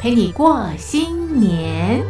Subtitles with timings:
[0.00, 2.02] 陪你过新年。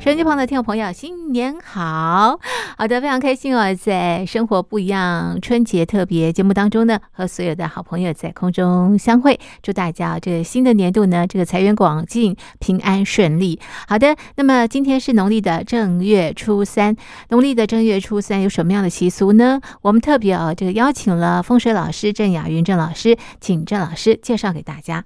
[0.00, 2.40] 手机旁的听众朋友，新年好！
[2.80, 13.58] 好的，非常开心哦，在生活不一样春节特别节目当中呢，和所有的好朋友在空中相会，祝大家这个新的年度呢，这个财源广进，平安顺利。
[13.88, 16.94] 好的，那么今天是农历的正月初三，
[17.30, 19.60] 农历的正月初三有什么样的习俗呢？
[19.82, 25.04] 我们特别啊，这个邀请了风水老师郑雅云郑老师，请郑老师介绍给大家。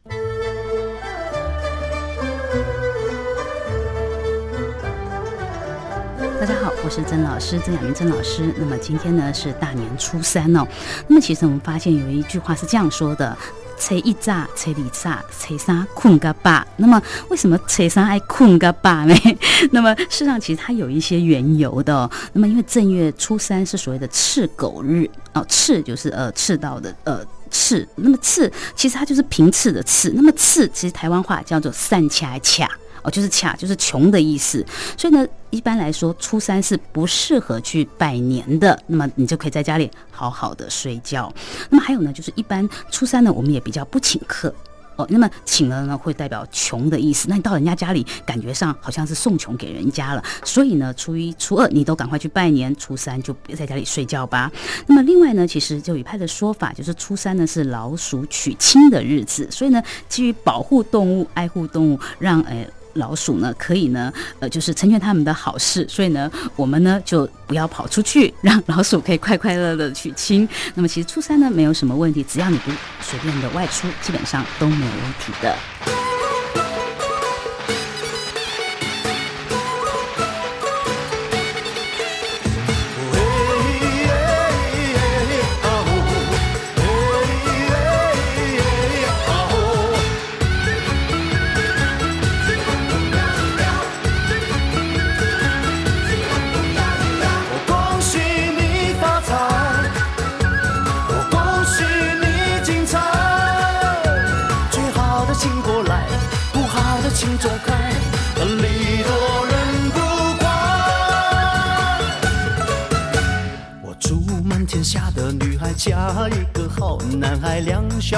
[6.42, 8.52] 大家好，我是曾老师，曾雅云曾老师。
[8.58, 10.66] 那么今天呢是大年初三哦。
[11.06, 13.38] 那么其实我们发现有一句话是这样说的：
[13.78, 16.66] 吹一炸，吹里炸，吹三困个吧。
[16.76, 19.14] 那么为什么吹三爱困个吧呢？
[19.70, 22.10] 那么事实上其实它有一些缘由的。
[22.32, 27.86] 那么因为正月初三是所谓的赤狗日哦，赤就是呃赤道的呃赤。
[27.94, 30.10] 那么赤其实它就是平赤的赤。
[30.16, 32.68] 那么赤其实台湾话叫做散卡卡。
[33.02, 34.64] 哦，就是卡，就是穷的意思。
[34.96, 38.78] 所以呢，一般来说，初三是不适合去拜年的。
[38.86, 41.32] 那么你就可以在家里好好的睡觉。
[41.68, 44.54] 那么还有呢，就是一般初三呢，我们也比较不请客。
[44.96, 47.26] 哦，那么请了呢，会代表穷的意思。
[47.26, 50.22] 那你到人家家里，感觉上好像是送穷给人家了。
[50.44, 54.52] 所以呢，初一、初二你都赶快去拜年，初三就别在家里睡觉吧。
[54.86, 59.48] 那么另外呢，其实就一派的说法，就是初三呢是老鼠娶亲的日子。
[59.50, 62.66] 所以呢，基于保护动物、爱护动物，让呃。
[62.94, 70.48] 老鼠呢，可以呢，呃，就是成全他们的好事，所以呢，我们呢就不要跑出去，让老鼠可以快快乐乐的娶亲。
[70.74, 72.70] 那么其实初三呢没有什么问题，只要你不
[73.00, 76.11] 随便的外出，基本上都没有问题的。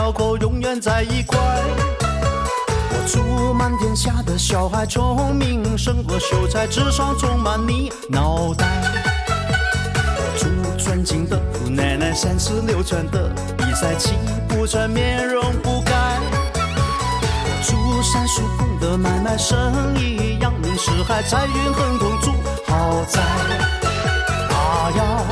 [0.04, 1.38] 小口永远在一块。
[1.38, 8.66] 我祝满天下的小孩聪明胜过秀才，智商充满你脑袋。
[9.96, 14.12] 我祝尊敬的姑奶奶三十六转的比赛气
[14.46, 16.20] 不喘，面容不改。
[16.52, 22.30] 我祝三叔公的买卖生意扬名四海，财运亨通住
[22.66, 23.22] 豪宅。
[24.50, 25.24] 大摇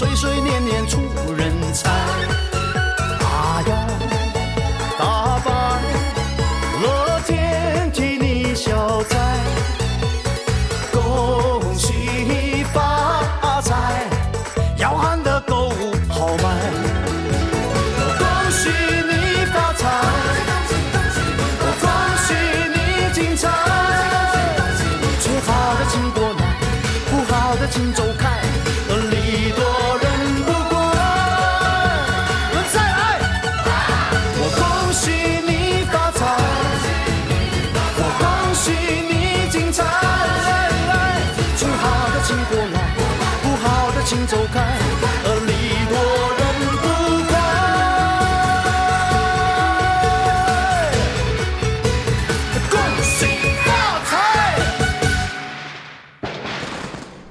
[0.00, 0.86] 岁岁年年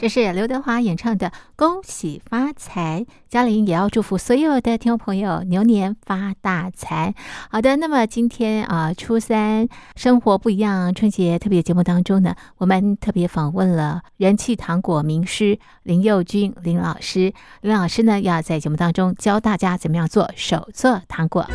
[0.10, 7.14] 是刘德华演唱的《恭喜发财》，嘉玲也要祝福所有的听众朋友牛年发大财。
[7.52, 17.32] 好的，那么今天啊，初三生活不一样春节特别节目当中呢，我们特别访问了人气糖果名师林佑君林老师。
[17.62, 21.46] 林老师呢，要在节目当中教大家怎么样做手做糖果。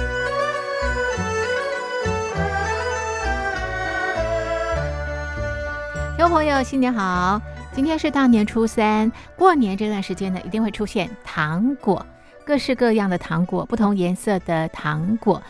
[6.16, 7.42] 听众朋友，新年好！
[7.74, 12.06] 今天是大年初三，过年这段时间呢，一定会出现糖果，
[12.46, 15.42] 各式各样的糖果，不同颜色的糖果，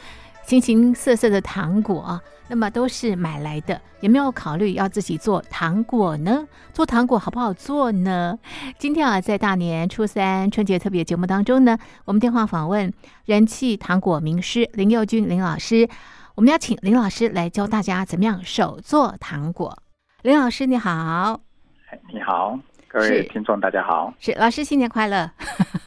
[0.47, 2.19] 形形色色的糖果，
[2.49, 3.79] 那么都是买来的。
[4.00, 6.49] 有没有考虑要自己做糖果呢？
[6.73, 8.38] 做糖果好不好做呢？
[8.79, 11.76] 今天啊，在大年初三春节特别节目当中呢，
[12.06, 12.91] 我们电话访问
[13.26, 15.87] 人气糖果名师林佑君林老师，
[16.37, 19.76] 我们要请林老师来教大家怎么样手做糖果。
[20.23, 21.44] 林老师你好。
[22.12, 22.58] 你好，
[22.88, 25.19] 各位听众，大家好，是老师新年快乐！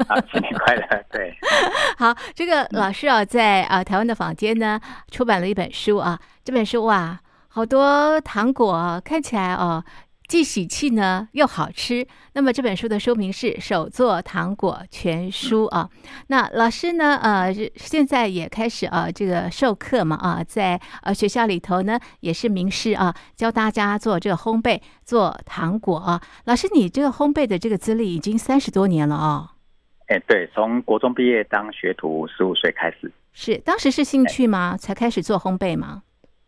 [0.07, 1.05] 啊，新年快乐！
[1.11, 1.33] 对，
[1.97, 4.79] 好，这个老师啊，在啊台湾的坊间呢
[5.11, 9.83] 出版了一本书啊，这本书哇，好多糖果啊看起来哦。
[10.27, 12.05] 既喜气呢，又好吃。
[12.33, 15.89] 那么这本书的书名是《手作糖果全书》啊。
[16.27, 26.21] 那老师呢，呃，现在也开始啊，这个授课嘛啊，在呃学校里头呢，也是名师啊，教大家做这个烘焙，做糖果啊。
[26.43, 29.51] 老师，你这个烘焙的这个资历已经三十多年了哦。
[30.07, 34.75] 哎，对，从国中毕业当学徒，十五岁开始，是当时是兴趣吗？
[34.77, 36.03] 才开始做烘焙吗？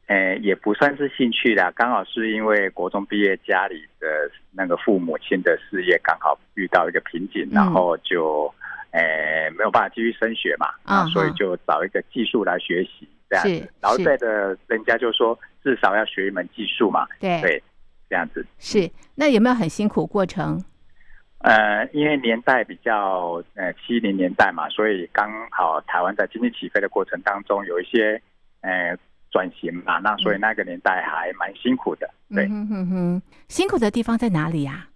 [0.09, 4.07] 哎，也不算是兴趣啦，刚好是因为国中毕业，家里的
[4.51, 8.51] 那个父母亲的事业刚好遇到一个瓶颈，然后就，
[8.89, 13.71] 哎，没有办法继续升学嘛，啊，所以就找一个技术来学习这样子。
[13.79, 17.63] 然后在的人家就说，至少要学一门技术嘛，对对，
[18.09, 18.43] 这样子。
[18.57, 20.59] 是，那有没有很辛苦过程？
[21.41, 28.19] 呃，因为年代比较呃七零年代嘛，所以刚好台湾在经济起飞的过程当中，有一些
[28.61, 28.97] 呃
[29.31, 32.09] 转型嘛，那所以那个年代还蛮辛苦的。
[32.33, 34.87] 对，嗯哼哼，辛苦的地方在哪里呀、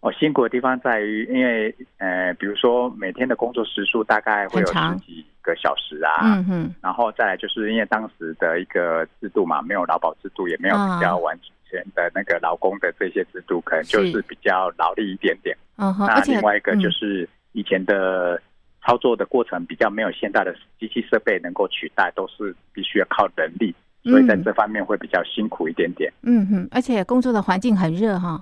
[0.00, 6.44] 哦，辛苦的地方在于，因为呃，比如说每天的工作时数大概会有十几个小时啊，
[6.80, 10.98] 然后再来就是因为当时的一个制度嘛，没有劳保制度，也没有啊。
[10.98, 14.22] 比较完全的那个劳工的这些制度，可能就是是。
[14.22, 15.56] 比较劳力一点点。
[15.76, 18.40] 嗯哼，那另外一个就嗯是以前的
[18.86, 23.74] 操作的过程比较没有现在的机器设备能够取代，都是必须要靠人力，
[24.04, 24.44] 所以在嗯。
[24.44, 26.12] 这方面会比较辛苦一点点。
[26.22, 28.40] 嗯哼，而且工作的环境很热哈，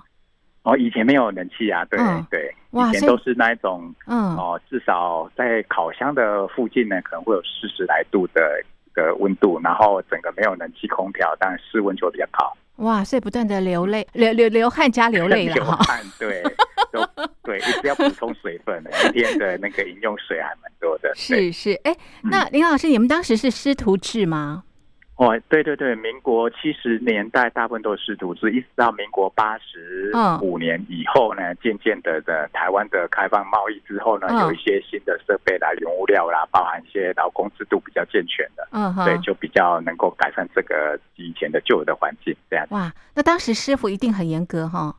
[0.61, 2.23] 哦，以前没有冷气啊，对、嗯。
[2.29, 8.61] 对，哇以以前都是那一种嗯，哦，至少在烤箱的附近呢，可能会有四十来度的
[8.93, 12.53] 的温度，然后整个没有冷气空调，当然室温就会比较高。
[12.77, 16.43] 哇，所以不断的流泪，流流流汗加流泪了 流哈，汗，对，
[16.91, 17.05] 都
[17.43, 21.11] 对，一直要补充水分的，一天的那个饮用水还蛮多的。
[21.15, 24.63] 是是，哎，那林老师，你们当时是师徒制吗？
[25.17, 30.37] 哦，对对对，民国七十年代大部分都是师徒制，一直到民国八十嗯。
[30.41, 34.39] 五年以后呢，渐渐的的台湾的开放贸易之后呢，嗯。
[34.41, 44.93] 有一些新的设备啦、原物料啦，包含一些劳工制度比较健全的，嗯哼，对，就比较能够改善这个以前的旧的环境，这样，哇，那当时师傅一定很严格哈，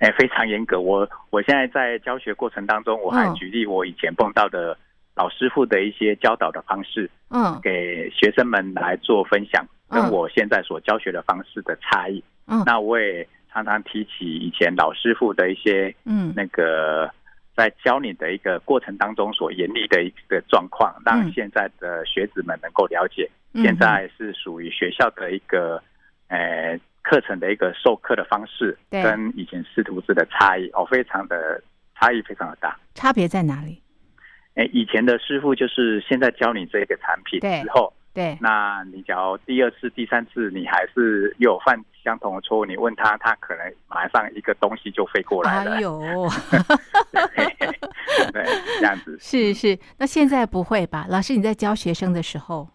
[0.00, 0.80] 哎，非常严格。
[0.80, 3.34] 我我现在在教学过程当中，我还嗯。
[3.34, 4.76] 举例我以前碰到的
[5.14, 7.58] 老师傅的一些教导的方式，嗯。
[7.62, 12.22] 给学生们来做分享，跟嗯我现在所教学的方式的差异。
[12.46, 12.62] 嗯。
[12.64, 16.32] 那我也常常提起以前老师傅的一些嗯。
[16.36, 17.10] 那个
[17.56, 23.62] 在教你的一个过程当中所严厉的一个状况，让嗯现在的学子们能够了解，嗯。
[23.62, 25.82] 现在是属于学校的一个
[26.28, 29.02] 呃课程的一个授课的方式，对。
[29.02, 31.62] 跟以前师徒制的差异哦，非常的
[31.98, 32.78] 差异非常的大。
[32.94, 33.82] 差别在哪里？
[34.60, 45.76] 哎，以前的师傅就是现在教你这个产品对之后，对，那你假如第二次、第三次你还是又有犯相同的错误，你问他，他可能马上一个东西就飞过来了。
[45.76, 45.98] 哎呦，
[48.34, 48.44] 对，
[48.80, 49.16] 这样子。
[49.18, 51.06] 是是，那现在不会吧？
[51.08, 52.68] 老师你在教学生的时候，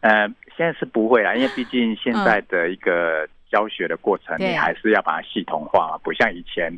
[0.00, 6.74] 呃，现在是不会啦，因为毕竟现在的一个教学的过程，对你还是要把它系统化嘛，不像以前，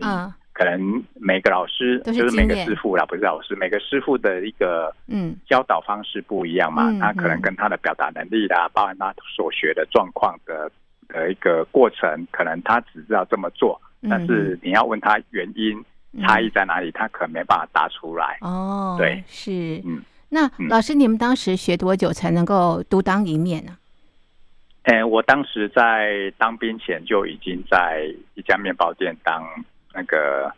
[0.62, 5.34] 可能每个老师是就是每个师傅啦，不是老师，每个师傅的一个嗯。
[5.46, 7.40] 教导方式不一样嘛，嗯他可能嗯。
[7.40, 10.70] 跟他的表达能力啦，包含他所学的状况的
[11.08, 14.08] 的一个过程，可能他只知道这么做，嗯。
[14.10, 15.84] 但是你要问他原因，
[16.22, 18.38] 差异在哪里，他可能没办法答出来。
[18.40, 20.68] 哦，对，是，嗯，那嗯。
[20.68, 23.76] 老师，你们当时学多久才能够独当一面呢？
[24.84, 29.40] 哎，我当时在当兵前就已经在一家面包店当
[29.94, 30.52] 那个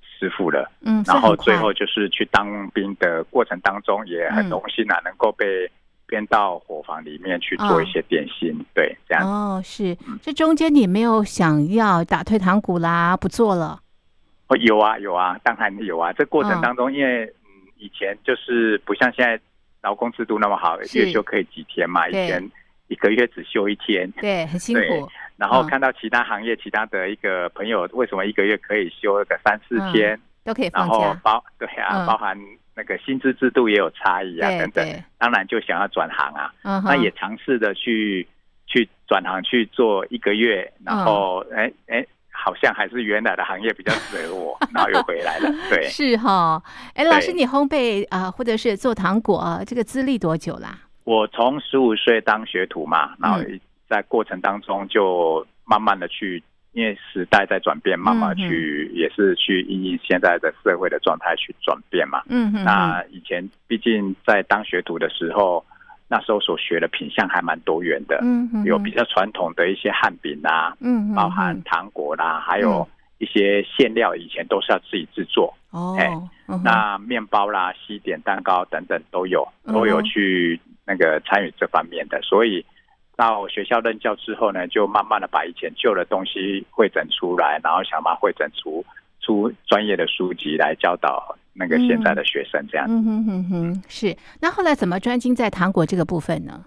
[0.00, 0.70] 师傅了。
[0.82, 5.70] 嗯，然后最后就是去当兵的过程当中，也很嗯荣幸啊，能够被
[6.06, 9.24] 编到伙房里面去做一些点心，对，这样。
[9.26, 10.18] 哦，是，嗯。
[10.20, 13.80] 这中间你没有想要打退堂鼓啦，不做了，
[14.48, 16.12] 哦，有啊有啊，当然有啊。
[16.12, 19.40] 这过程嗯当中，因为嗯以前就是不像现在
[19.82, 22.26] 劳工制度那么好，月休可以几天嘛，以对。
[22.26, 22.50] 前
[22.88, 24.10] 一个月只休一天。
[24.20, 25.08] 对，很辛苦，嗯
[25.40, 30.20] 然后看到其他行业、其他的一个朋友，为什么一个月可以休个三四嗯天？
[30.44, 32.06] 都可以然后，包对啊，嗯。
[32.06, 32.38] 包含
[32.76, 34.84] 那个薪资制度也有差异啊，等等。
[34.86, 35.02] 对。
[35.18, 38.28] 当然就想要转行啊，嗯，那也尝试的去
[38.66, 45.50] 去转行去做一个月，然后嗯哎哎、好像还是原来的行业比较适合我， 然后又回来了。
[45.70, 46.62] 对，是哈，
[46.94, 50.78] 哎，老师，你烘焙啊、或者是做糖果、啊这个资历多久啦？
[51.04, 56.40] 我从十五岁当学徒嘛，然后嗯在过程当中就慢慢的去，
[56.72, 62.22] 因为时代在转变，慢慢嗯去、也是去因应现在的社会的状态去转变嘛。
[62.28, 65.64] 嗯哼哼，那以前毕竟在当学徒的时候，
[66.08, 75.52] 那时候所学的品相还蛮多元的，嗯哼哼有比较传统的一些汉饼啦，嗯哼包含糖果啦，还有一些馅料，以前都是要自己制作。
[75.72, 76.08] 哦哎，
[76.48, 82.20] 嗯那面包啦、西点、蛋糕等等都有，嗯都有去那个参与这方面的。
[82.22, 82.64] 所以
[83.20, 88.82] 到学校任教之后呢，就慢慢的把以前旧的东西汇整出来，然后想把它汇整出
[89.20, 92.86] 出专业的书籍来教导那个现在的学生这样。
[92.88, 94.16] 嗯哼哼哼，是。
[94.40, 96.64] 那后来怎么专精在糖果这个部分呢？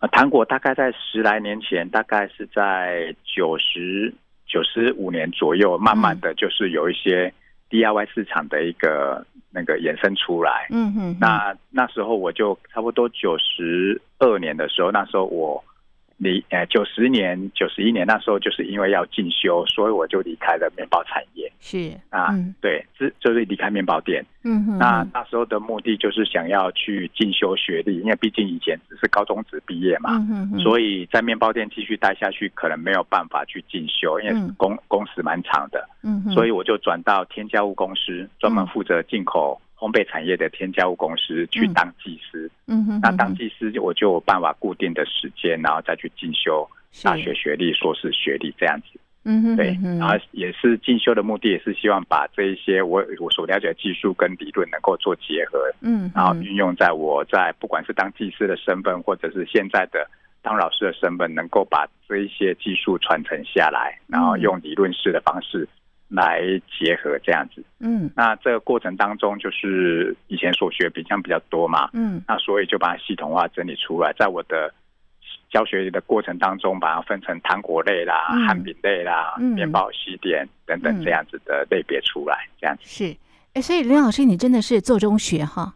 [0.00, 4.12] 呃，糖果大概在十来年前，大概是在九十
[4.44, 7.32] 九十五年左右，慢慢的就是有一些
[7.70, 10.66] DIY 市场的一个那个衍生出来。
[10.70, 15.62] 嗯哼哼，那那时候我就差不多九十二年的时候，那时候我
[16.18, 21.50] 离呃九十年、九十一年那时候就是因为要进修，所以我就离开了面包产业。
[21.60, 22.28] 是啊。
[22.32, 22.54] 嗯。
[22.60, 24.24] 对，这就是离开面包店。
[24.44, 30.12] 嗯哼，那那时候的目的就是想要去进修学历，因为毕竟以前只是高中职毕业嘛。
[30.12, 34.54] 嗯哼哼，所以在面包店继续待下去，可能没有办法去进修，因为嗯。
[34.56, 42.50] 工工时蛮长的，嗯哼，所以我就转到添加物公司，专门负责进口烘焙产业的添加物公司去嗯当技师。
[42.66, 46.66] 嗯哼，那当技师，我就有办法固定的时间，然后再去进修
[47.02, 48.98] 大学学历、硕士学历这样子。
[49.28, 56.12] 嗯哼对然后也是进修的目的，也是希望把这一些我我所了解的技术跟理论能够做结合，嗯，嗯。
[56.14, 60.08] 然后运用在我在不管是当技师的身份，或者是现在的
[60.42, 65.68] 当老师的身份，能够把这一些技术传承下来，然后用理论式的方式
[66.08, 66.42] 来
[66.78, 67.64] 结合这样子。
[67.80, 68.10] 嗯。
[68.14, 72.22] 那这个过程当中，就是以前所学比较比较多嘛，嗯。
[72.26, 74.72] 那所以就把它系统化整理出来，在我的
[75.50, 78.46] 教学的过程当中，把它分成糖果类啦、嗯。
[78.46, 79.54] 汉饼类啦、嗯。
[79.54, 82.82] 面包西点等等嗯这样子的类别出来，这样子。
[82.84, 83.16] 是。
[83.54, 85.74] 哎，所以林老师，你真的是做中学哈，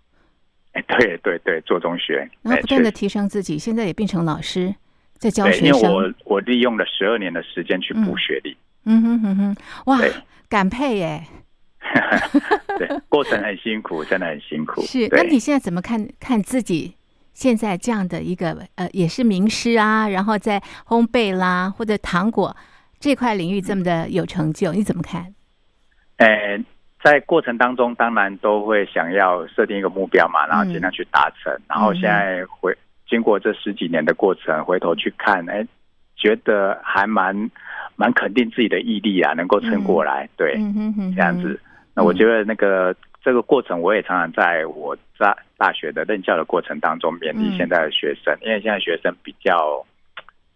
[0.73, 4.75] 哎，对对对，做中学，哎然后不断的提升自己，现在也变成老师，
[5.15, 5.81] 在教对，学生。
[5.81, 8.55] 因为我我利用了十二年的时间去补学历，
[8.91, 9.57] 嗯哼哼哼，
[9.87, 10.13] 哇对，
[10.49, 11.23] 感佩耶！
[12.77, 14.83] 对，过程很辛苦，真的很辛苦。
[14.83, 16.97] 是，那你现在怎么看看自己
[17.33, 22.57] 现在这样的一个呃，也是名师啊，然后在烘焙啦或者糖果
[22.99, 25.33] 这块领域这么的有成就，你怎么看？
[26.17, 26.59] 呃，
[27.03, 31.57] 在过程当中，当然都会想要设定一个目标嘛，然后尽量去达成。
[31.69, 32.77] 然后现在回
[33.09, 35.65] 经过这十几年的过程，回头去看，哎，
[36.21, 37.35] 觉得还蛮
[37.97, 40.29] 蛮肯定自己的毅力啊，能够撑过来。
[40.37, 40.55] 对，
[41.17, 41.59] 这样子。
[41.95, 49.85] 那我觉得那个这个过程，我也常常在我在大学的任教的过程当中勉励嗯现在的学生，因为现在学生比较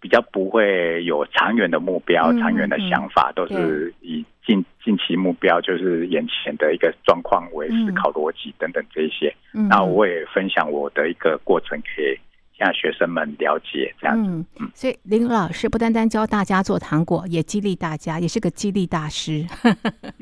[0.01, 9.35] 比较不会有长远的目标、嗯长远的想法，都是以近近期目标就是眼前的一个状况为思考逻辑等等这一些。
[9.55, 12.19] 嗯，那我也分享我的一个过程给
[12.57, 14.31] 现在学生们了解，这样子。
[14.61, 19.45] 嗯，所以林老师不单单教大家做糖果，也激励大家，也是个激励大师。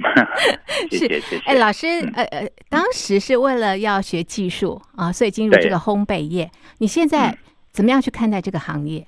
[0.91, 1.45] 谢谢谢谢。
[1.45, 6.51] 哎，老师，嗯呃呃，当时是为了要学技术啊，所以进入这个烘焙业。
[6.79, 7.39] 你现在嗯
[7.71, 9.07] 怎么样去看待这个行业？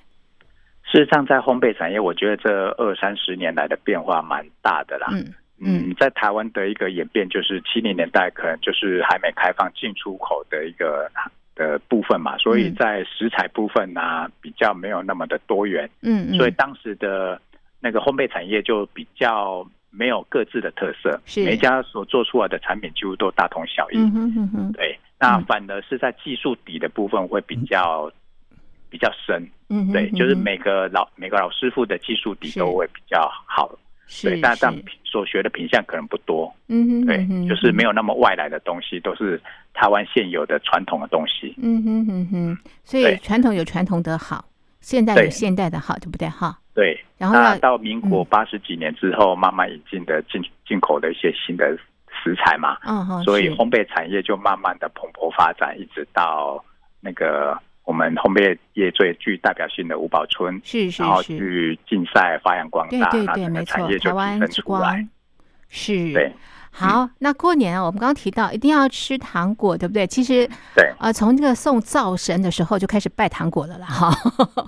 [0.83, 5.07] 事实上，在烘焙产业，我觉得这二三十年来的变化蛮大的啦。
[5.11, 11.09] 嗯嗯，在台湾的一个演变，就是七零年代可能就是还没开放进出口的一个
[11.55, 17.41] 的部分嘛，所以嗯在食材部分呢、比较没有那么的多元，嗯嗯，所以当时的
[17.79, 21.45] 那个烘焙产业就比较没有各自的特色，是。
[21.45, 23.97] 每一家所做出来的产品几乎都大同小异。
[23.97, 25.45] 嗯哼哼哼，对，那嗯。
[25.45, 28.11] 反而是在技术底的部分会比较、
[28.89, 29.41] 比较深。
[29.69, 33.73] 嗯哼，对，就是每个老每个老师傅的技术底都会比较好。
[34.07, 36.53] 是对，但但是所学的品相可能不多。
[36.67, 39.41] 嗯哼，对就是没有那么外来的东西，都是
[39.73, 41.55] 台湾现有的传统的东西。
[41.57, 44.45] 嗯哼哼哼，所以传统有传统的好，
[44.81, 46.57] 现代有现代的好，对不对哈？
[46.73, 51.77] 对，然后到民国嗯八十几年之后，慢慢引进的进进口的一些新的
[52.23, 56.63] 食材嘛，嗯哼，所以烘焙产业就慢慢的蓬勃发展，一直到
[56.99, 65.09] 那个我们烘焙业最具代表性的五宝村，是是然后是，去竞赛发扬光大，对对对，没错，台湾之光。
[65.69, 66.33] 是，对
[66.71, 70.05] 好，那过年啊，我们刚刚提到一定要吃糖果，对不对？
[70.05, 74.11] 其实对，呃，从这个送灶神的时候就开始拜糖果了啦，哈。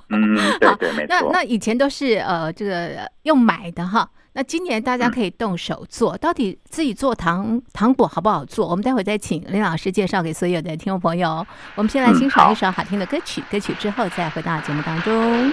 [0.10, 1.08] 嗯，对对， 没错。
[1.10, 8.68] 那那以前都是呃这个用买的哈，那今年大家可以动手做，到底自己做糖糖果好不好做？
[8.68, 11.44] 我们待会再请林老师介绍给所有的听众朋友。
[11.74, 15.52] 我们先来欣赏一首好听的歌曲，歌曲之后再回到节目当中。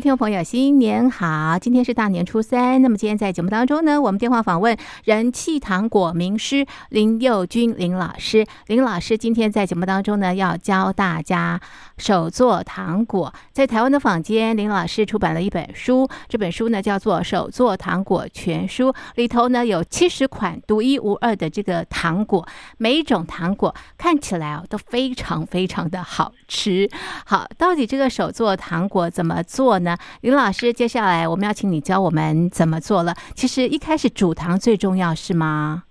[0.00, 1.58] 听众朋友，新年好！
[1.58, 8.44] 今天是大年初三，那么今天在节目当中呢，我们电话访问人气糖果名师林佑君林老师。
[8.66, 11.58] 林老师今天在节目当中呢，要教大家
[11.96, 13.32] 手做糖果。
[13.52, 26.86] 在台湾的坊间，林老师出版了一本书，这本书呢叫做《手做糖果全书》，里头呢有七十款独一无二的这个糖果，每一种糖果看起来哦都非常非常的好吃。
[27.24, 29.85] 好，到底这个手做糖果怎么做呢？
[30.22, 33.12] 林老师，接下来我们要请你教我们怎么做了。
[33.34, 35.82] 其实一开始煮糖最重要是吗？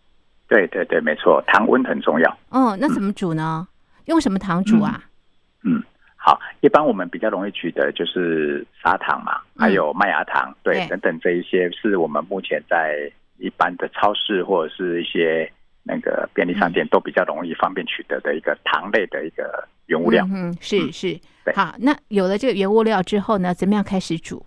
[0.48, 2.38] 对对对，没错，糖温很重要。
[2.50, 3.68] 哦，那怎么煮呢？
[4.06, 5.04] 用什么糖煮啊？
[5.64, 5.82] 嗯，
[6.16, 15.52] 好，一般我们比较容易取得就是砂糖嘛，还有麦芽糖，对，对等等这一些是我们目前在一般的超市或者是一些
[15.88, 20.26] 那个便利商店都比较容易方便取得的一个糖类的一个原物料。
[20.26, 21.20] 嗯哼，是嗯是。
[21.56, 24.44] 好，那有了这个原物料之后呢，怎么样开始煮？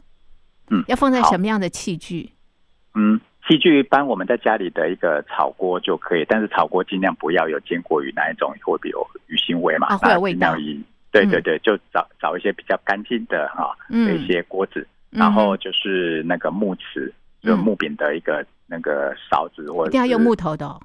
[0.70, 2.30] 嗯要放在什么样的器具？
[2.94, 20.34] 嗯，器具一般我们在家里的一个炒锅就可以，但是炒锅尽量不要有坚果鱼那一种，会有鱼腥味嘛，啊会有那味道尽量以对嗯对对，就找找一些比较干净的哈、的嗯一些锅子，嗯然后就是那个木匙，就嗯木柄的一个那个勺子，或者一定要用木。
[20.36, 20.78] 头的哦。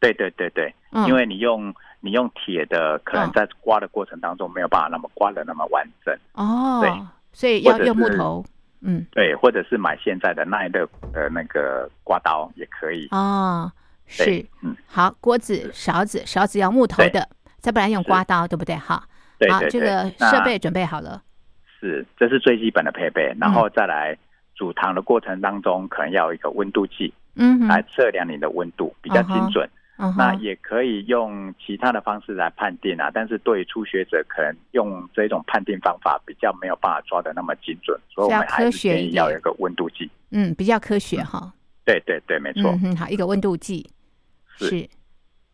[0.00, 6.16] 对对对对，嗯，因为你用你用铁的，可能嗯在刮的过程当中没有办法那么刮的那么完整。
[6.34, 6.90] 哦，对
[7.32, 8.44] 所以要用木头。
[8.80, 13.08] 嗯，对，或者是买现在的耐热的那个刮刀也可以。
[13.10, 13.68] 哦，
[14.06, 18.76] 是，嗯，好，锅子、勺子，勺子要木头的，再不然用刮刀，对不对？
[18.76, 19.02] 哈，
[19.50, 21.20] 好，这个那设备准备好了。
[21.80, 24.16] 是，这是最基本的配备，然嗯后再来
[24.54, 29.68] 煮糖的过程当中，可能要有一个温度计嗯哼，来测量你的温度，比较精准。
[29.98, 40.08] 嗯那，也可以用其他的方式来判定啊，但是对于初学者，可能用这种判定方法比较没有办法抓的那么精准，所以我们还是建议要有一个温度计。
[40.30, 41.52] 嗯，比较科学哈。
[41.84, 42.70] 对对对，没错。
[42.70, 43.90] 嗯哼，好，一个温度计。
[44.56, 44.68] 是。
[44.68, 44.88] 是，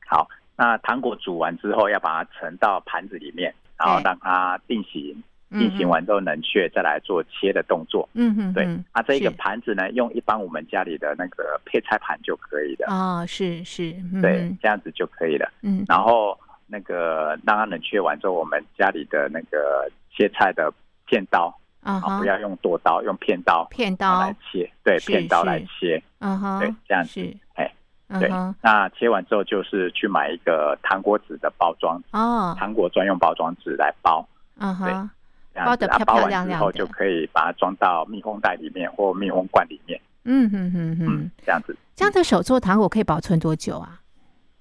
[0.07, 5.17] 好，那糖果煮完之后，要把它盛到盘子里面，然后让它定型，
[5.55, 8.09] 嗯定型完之后冷却，再来做切的动作。
[8.15, 12.89] 嗯哼，对嗯，那这一个盘子呢，用一般我们家里的那个配菜盘就可以了。
[12.89, 15.49] 哦，是是，嗯对，这样子就可以了。
[15.63, 16.37] 嗯，然后
[16.67, 20.73] 那个让它冷却完之后，我们家里的那个切菜的
[21.07, 24.21] 片刀啊，不，要用剁刀，用片刀片刀。
[24.21, 27.21] 来，切，对，片刀来切，嗯哼，对，这样子。
[27.21, 27.73] 是，哎，
[28.19, 28.29] 对
[28.61, 34.27] 那切完之后就是去买一个糖果纸的包装，哦，糖果专用包装纸来包。
[34.59, 35.11] 嗯哼，这样子啊，
[35.55, 36.59] 包得漂漂亮亮的。
[36.59, 41.07] 后就可以把它装到密封袋里面或密封罐里面，嗯哼哼哼。
[41.07, 41.77] 嗯，，这样子。
[41.95, 44.01] 这样的手做糖果可以保存多久啊？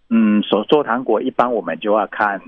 [0.10, 2.39] 嗯，手做糖果一般我们就要看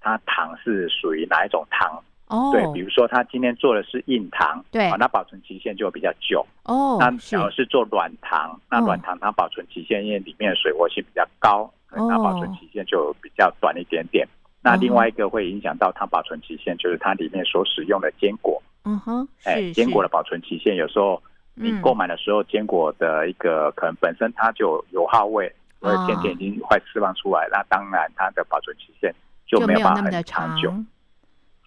[0.00, 4.88] 它糖是属于哪一种糖，哦，对，比如说它今天做的是硬糖，对。
[4.90, 6.46] 哦那保存期限就比较久。
[6.64, 12.06] 哦那，如是做软糖，那哦软糖它保存期限因为里面的水活性比较高，哦。
[12.08, 14.28] 那保存期限就比较短一点点。
[14.60, 21.22] 那另外一个会影响到它保存期限，就是它里面所使用的坚果，嗯哼，哎，坚果的保存期限有时候
[21.54, 29.14] 你嗯购买的时候，坚果的一个可能本身它就有油耗味，或者哦甜点已经快释放出来，那当然它的保存期限
[29.46, 30.60] 就就没有办法很长长。
[30.60, 30.72] 久。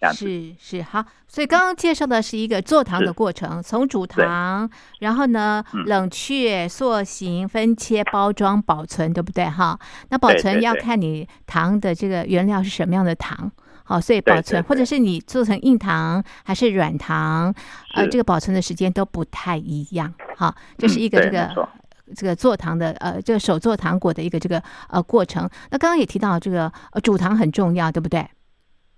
[0.02, 9.78] 这样子是是好，所以刚刚介绍的是一个做糖的过程，从煮糖，然后呢嗯冷却、塑形、分切、包装、保存，对不对哈？
[10.08, 13.48] 那保存要看你糖的这个原料是什么样的糖。
[13.84, 17.54] 好，所以保存，对或者是你做成硬糖还是软糖，
[17.94, 20.12] 呃，这个保存的时间都不太一样。
[20.36, 21.68] 好，这是嗯一个这个
[22.16, 25.48] 这个做糖的呃，这个手做糖果的一个这个呃过程。
[25.70, 28.28] 那刚刚也提到这个呃煮糖很重要，对不对？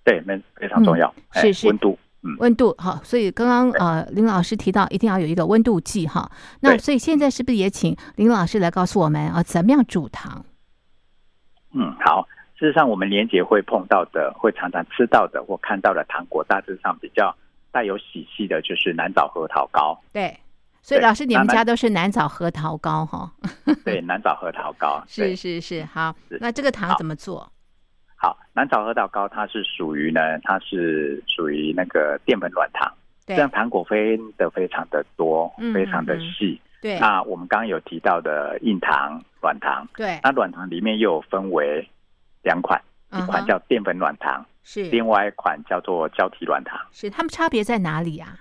[0.04, 1.12] 对，没非常重要。
[1.30, 6.30] 哎是是温度，嗯，温度好，所以刚刚呃林老师提到一定要有一个温度计哈。
[6.60, 10.44] 那所以现在是不是也请林老师来告诉我们啊，怎么样煮糖？
[11.72, 12.28] 嗯，好。
[12.56, 17.34] 事实上，我们年节会碰到的、会常常吃到的或看到的糖果，大致上比较
[17.72, 20.00] 带有喜气的，就是南枣核桃糕。
[20.12, 20.38] 对，
[20.80, 23.30] 所以老师你们家都是南枣核桃糕哈？
[23.84, 25.02] 对，南枣核桃糕。
[25.08, 27.52] 是是是，好，那这个糖怎么做？
[28.24, 32.90] 好，南枣核桃糕它是属于呢，它是属于那个淀粉软糖，
[33.26, 36.58] 这对样糖果分的非常的多嗯，非常的细。
[36.80, 41.86] 对那我们刚刚有提到的硬糖、软糖，对，那软糖里面又有分为
[42.42, 42.80] 两款，
[43.12, 46.80] 一款叫淀粉软糖，是另外一款叫做胶体软糖。
[46.92, 48.38] 是，它们差别在哪里啊？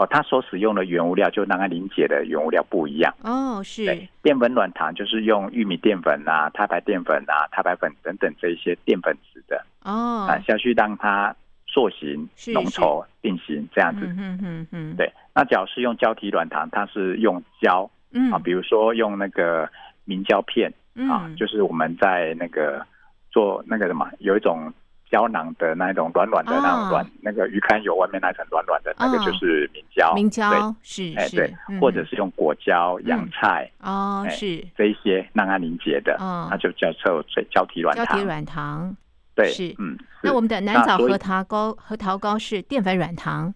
[0.00, 3.14] 哦，它所使用的原物料就让它凝结的原物料不一样。
[3.22, 3.84] 哦，是。
[3.84, 10.26] 对，淀粉软糖就是用玉米淀粉啊、太白淀粉啊、太白粉等等这一些淀粉质的哦。
[10.26, 11.36] 啊，下去让它
[11.66, 14.06] 塑形、浓稠、定型这样子。
[14.06, 18.32] 嗯哼哼哼，，对，那假如是用胶体软糖，它是用胶嗯。
[18.32, 19.68] 啊，比如说用那个
[20.06, 20.72] 明胶片
[21.10, 22.86] 啊，嗯就是我们在那个
[23.30, 24.72] 做那个什么，有一种
[25.10, 29.24] 胶囊的那种软软的那啊种软，那个鱼肝油外面那层软软的那个啊。
[29.24, 31.80] 就是明胶，明，胶是是哎对，，嗯。
[31.80, 34.64] 或者是用果胶、洋菜哎哦是。
[34.76, 36.48] 这一些让它凝结的，嗯。
[36.50, 38.06] 那就叫做水胶体软糖。
[38.06, 38.96] 胶体软糖。
[39.32, 43.54] 对，是嗯，那我们的南枣核桃糕核桃糕是淀粉软糖，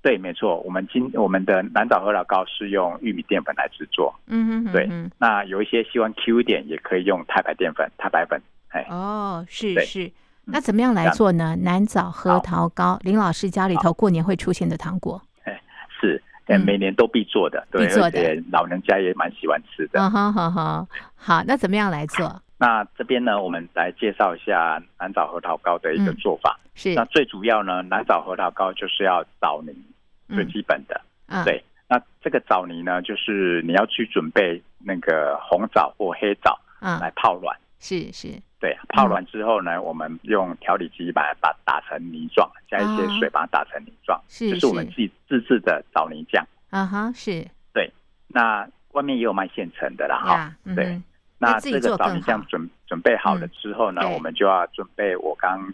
[0.00, 4.14] 对，没错，我们今我们的南枣核桃糕是用玉米淀粉来制作。
[4.28, 8.40] 嗯哼哼对，那有一些希望 Q 一点，也可以用太白淀粉、太白粉。
[8.68, 10.10] 哎，哦是是。
[10.50, 11.56] 嗯那怎么样来做呢？
[11.62, 15.22] 南枣核桃糕，林老师家里头过年会出现的糖果。
[15.44, 15.60] 哎
[16.00, 20.00] 是，呃嗯每年都必做的，对，必做的而且老人家也蛮喜欢吃的。
[20.00, 22.42] 嗯哼哼哼，好，那怎么样来做？
[22.58, 26.58] 那这边呢，我们来介绍一下南枣核桃糕的一个嗯做法。
[26.74, 29.72] 是那最主要呢，南枣核桃糕就是要枣泥，
[30.34, 31.00] 最基本的。
[31.28, 37.56] 嗯，对，那这个枣泥呢，就是你要去准备那个红枣或黑枣来嗯，泡软。
[37.80, 38.28] 是是，
[38.60, 43.18] 对，泡软之后呢，我们用调理机把它打打成泥状，加一些啊。
[43.18, 46.46] 水把它打成泥状，是这是我们自己自制的枣泥酱。
[46.68, 47.44] 啊哈，是。
[47.72, 47.90] 对
[48.28, 51.00] 那外面也有卖现成的啦，哈对，
[51.38, 55.72] 那这个枣泥酱准准备好了之后呢，嗯我们就要准备我刚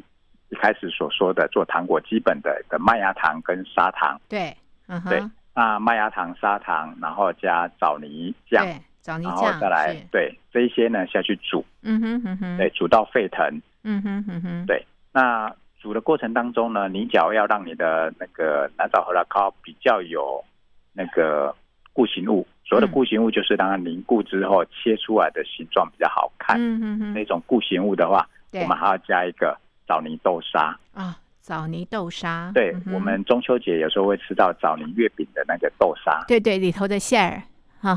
[0.50, 4.20] 一开始所说的做糖果基本的的麦芽糖跟砂糖。
[4.28, 13.46] 对，嗯对哼，那麦芽糖、砂糖，然后加枣泥酱，对，枣泥然后酱再来是，对这一些呢下去煮，嗯哼哼哼，对，，煮到沸腾。
[13.84, 20.42] 嗯哼哼哼，对那煮的过程当中呢，你只要要让你的那个南枣核桃糕比较有
[20.92, 21.54] 那个
[21.92, 26.56] 固形物，所谓的嗯固形物就是让它凝固之后切出来的形状比较好看。
[26.58, 30.76] 嗯哼哼，那种固形物的话，我们还要加一个枣泥豆沙。
[30.92, 36.24] 啊，枣泥豆沙，对嗯，我们中秋节有时候会吃到枣泥月饼的那个豆沙。
[36.26, 37.40] 对对里头的馅儿，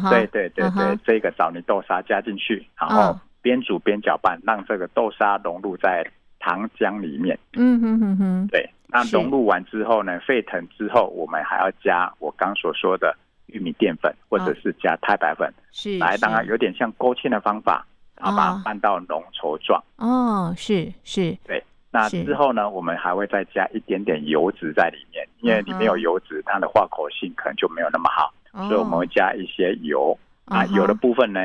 [0.09, 3.19] 对对对对，这个枣泥豆沙加进去，然后嗯。
[3.41, 6.05] 边煮边搅拌，让这个豆沙融入在
[6.39, 7.39] 糖浆里面。
[7.53, 13.15] 嗯哼哼哼，对，那融入完之后呢，沸腾之后，我们还要加我刚所说的
[13.45, 17.85] 玉米淀粉，或者是加太白粉，是来当然有点像勾芡的方法，
[18.17, 18.55] 然后把哦。
[18.57, 19.81] 它拌到浓稠状。
[19.95, 28.67] 哦，是是，对那之后呢，我们还会再加一点点油脂在里面，因为里面有油脂，它的化口性可能就没有那么好，哦。
[28.67, 30.17] 所以我们会加一些油。
[30.45, 31.39] 啊，油的部分呢，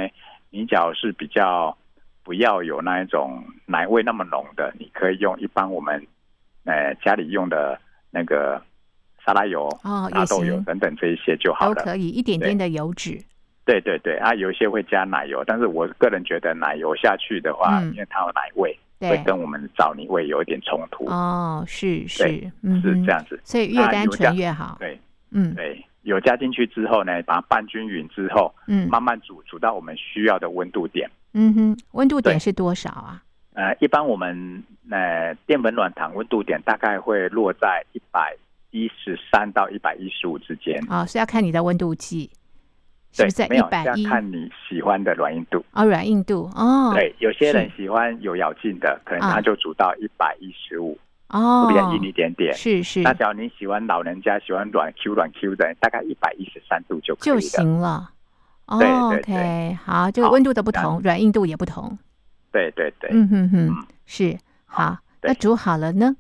[0.49, 1.77] 你假如是比较
[2.23, 6.03] 不要有那一种奶味那么浓的，你可以用一般我们
[6.65, 7.79] 呃家里用的
[8.11, 8.59] 那个
[9.23, 11.75] 沙拉油、哦也纳豆油等等这一些就好了。
[11.75, 13.23] 都可以，一点点的油脂，
[13.67, 17.93] 对对对，啊，有一些会加奶油，但是我个人觉得奶油下去的话，嗯。
[17.93, 22.23] 因为它有奶味，会，跟我们的枣泥味有一点冲突，哦，是是
[22.63, 23.39] 是这，样子。
[23.45, 24.99] 所以越单纯越好，对。
[25.31, 25.55] 嗯。
[25.55, 31.11] 对，油加进去之后呢，把它拌均匀之后，嗯慢慢煮，煮到我们需要的温度点。
[31.33, 33.23] 嗯哼，温度点是多少啊？
[33.55, 38.37] 呃，一般我们呃淀粉软糖温度点大概会落在一百
[38.71, 40.81] 一十三到一百一十五之间。
[40.89, 42.31] 哦，是要看你的温度计，
[43.13, 43.95] 是对没有要？
[44.09, 45.65] 看你喜欢的软硬度。
[45.73, 52.55] 哦，软硬度哦，对，有些人喜欢有咬劲的，可能啊他就煮到一百一十五，哦，会比较硬一点点。
[52.55, 57.41] 是是那只要你喜欢老人家喜欢软 Q 软 Q 的，大概一百一十三度就可以就了。
[57.41, 58.11] 行了。
[58.67, 58.89] 哦对
[59.23, 61.99] 对 OK，好，这个温度的不同，软硬度也不同。
[62.51, 64.97] 对对对，嗯哼哼嗯，是好。
[65.23, 66.15] 那煮好了呢？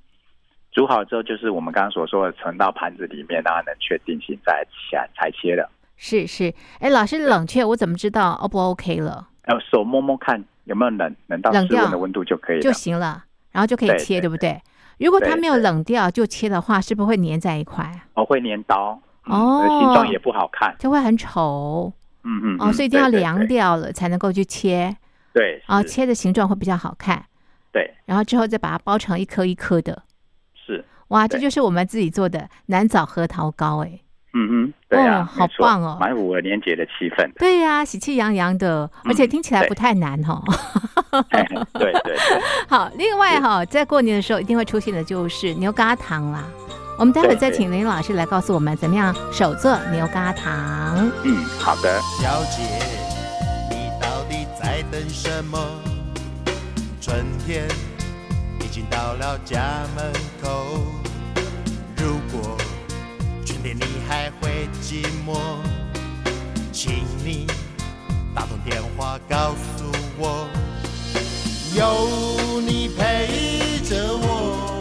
[0.72, 5.70] 煮好之后就是我们刚刚所说的盛到盘子里面，然后能确定性再切裁切的。
[5.96, 9.28] 是是，哎，老师冷却我怎么知道 O 不 OK 了？
[9.44, 12.62] 然后手摸摸看有没有冷，冷到室温的温度就可以了。
[12.62, 14.60] 就行了，然后就可以对切，对对不对？
[14.98, 18.06] 如果它没有冷掉就切的话，是不是会粘在一块啊？
[18.14, 20.74] 哦，会粘刀，嗯哦形状也不好看。
[20.78, 23.38] 就会很丑嗯嗯哦，所以一定要凉。
[23.40, 24.96] 嗯掉了才能够去切
[25.32, 27.24] 对啊，切的形状会比较好看。
[27.72, 30.02] 对然后之后再把它包成一颗一颗的，
[30.54, 33.98] 是，哇，这就是我们自己做的南枣核桃糕哎。
[34.34, 37.34] 嗯哼，对啊，哦好棒哦蛮符合年节的气氛的。
[37.38, 40.42] 对呀、喜气洋洋的，而且嗯听起来不太难 哈、
[41.30, 41.42] 对
[41.74, 42.16] 对对，
[42.68, 46.44] 好，另外哈、在过年的时候一定会出现的就是牛轧糖啦。
[46.98, 51.10] 我们待会再请林老师来告诉我们怎么样手做牛轧糖。
[51.24, 52.00] 嗯，好的。
[52.20, 52.62] 小姐，
[53.70, 55.58] 你到底在等什么？
[57.00, 57.66] 春天
[58.60, 59.60] 已经到了家
[59.96, 60.64] 门口，
[61.96, 62.56] 如果
[64.94, 65.34] 寂寞，
[66.72, 67.48] 请你
[68.32, 69.84] 打通电话告诉
[70.16, 70.46] 我，
[71.74, 74.80] 有你陪着我。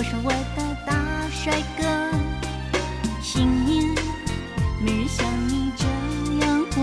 [0.00, 1.84] 我是我的大帅哥
[3.20, 3.94] 幸运
[4.82, 5.84] 没人像你这
[6.42, 6.82] 样过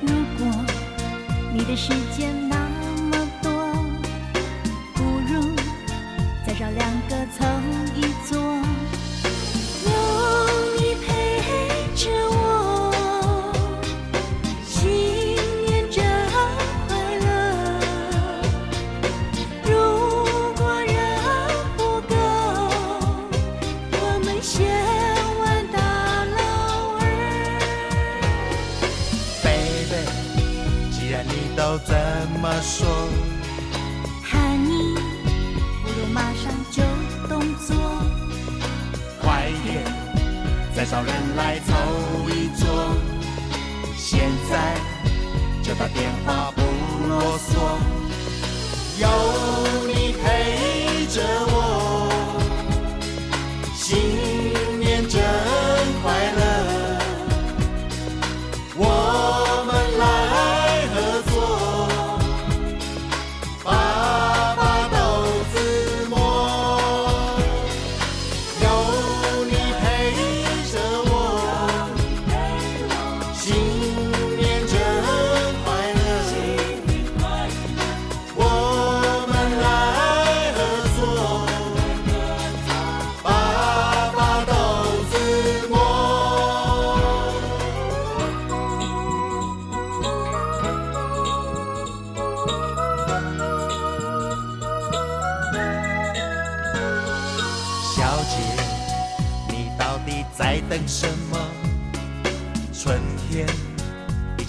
[0.00, 0.64] 如果
[1.52, 2.31] 你的世界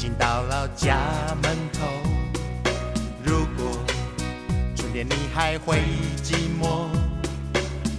[0.03, 0.97] 经到了家
[1.41, 1.79] 门口，
[3.23, 3.71] 如果
[4.75, 5.77] 春天你还会
[6.21, 6.89] 寂寞，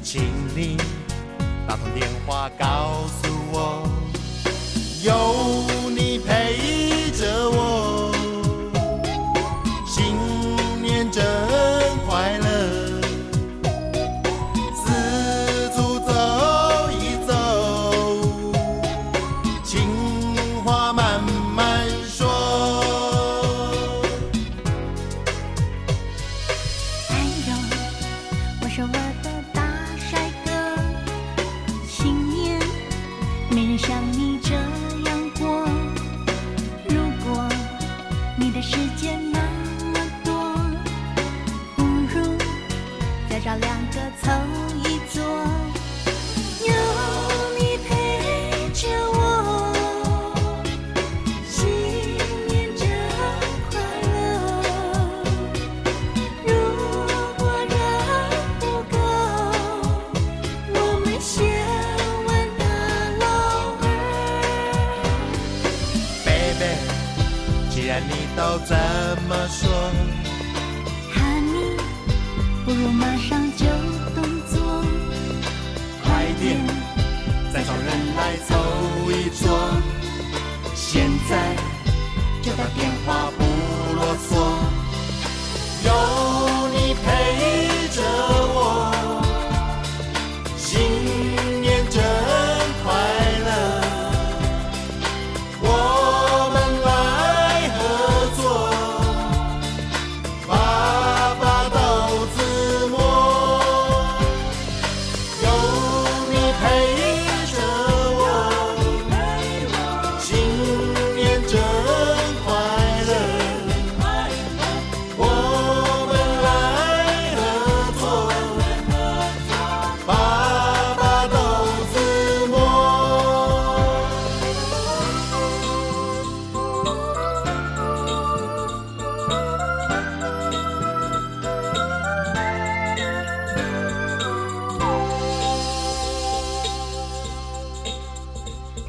[0.03, 0.23] 请
[0.55, 0.77] 你
[1.67, 3.89] 打通电话告诉我，
[5.03, 7.64] 有你陪着我，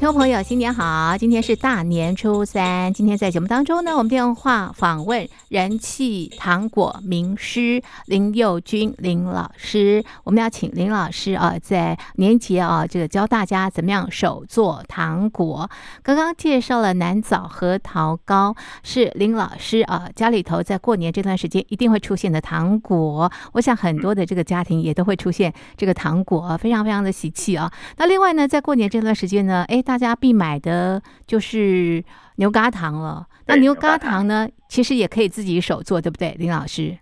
[0.06, 1.18] 听众朋友，新年好！
[1.18, 2.94] 今天是大年初三。
[2.94, 10.04] 今天在节目当中呢，我们电话访问人气糖果名师林佑君林老师。
[10.24, 15.68] 我们要请林老师啊，在年节啊，这个教大家怎么样手做糖果。
[16.02, 23.30] 刚刚介绍了南枣核桃糕，是林老师啊家里头在过年这段时间一定会出现的糖果。
[23.52, 27.70] 我想很多的这个家庭也都会出现这个糖果，非常非常的喜气啊。
[27.98, 32.04] 那另外呢，在过年这段时间呢，哎，大家必买的就是
[32.36, 33.26] 牛轧糖了。
[33.46, 36.96] 那牛轧对牛轧糖呢，其实也可以自己手做，对不对，林老师？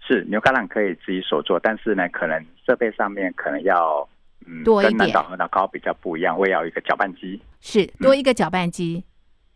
[0.00, 4.06] 是牛轧糖可以自己手做，但是呢，可能设备上面可能要
[4.46, 7.40] 嗯，多一点跟南岛核桃糕比较不一样，会要一个搅拌机。
[7.60, 9.04] 是多一个搅拌机，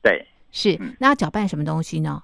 [0.02, 2.22] 对，是嗯那要搅拌什么东西呢？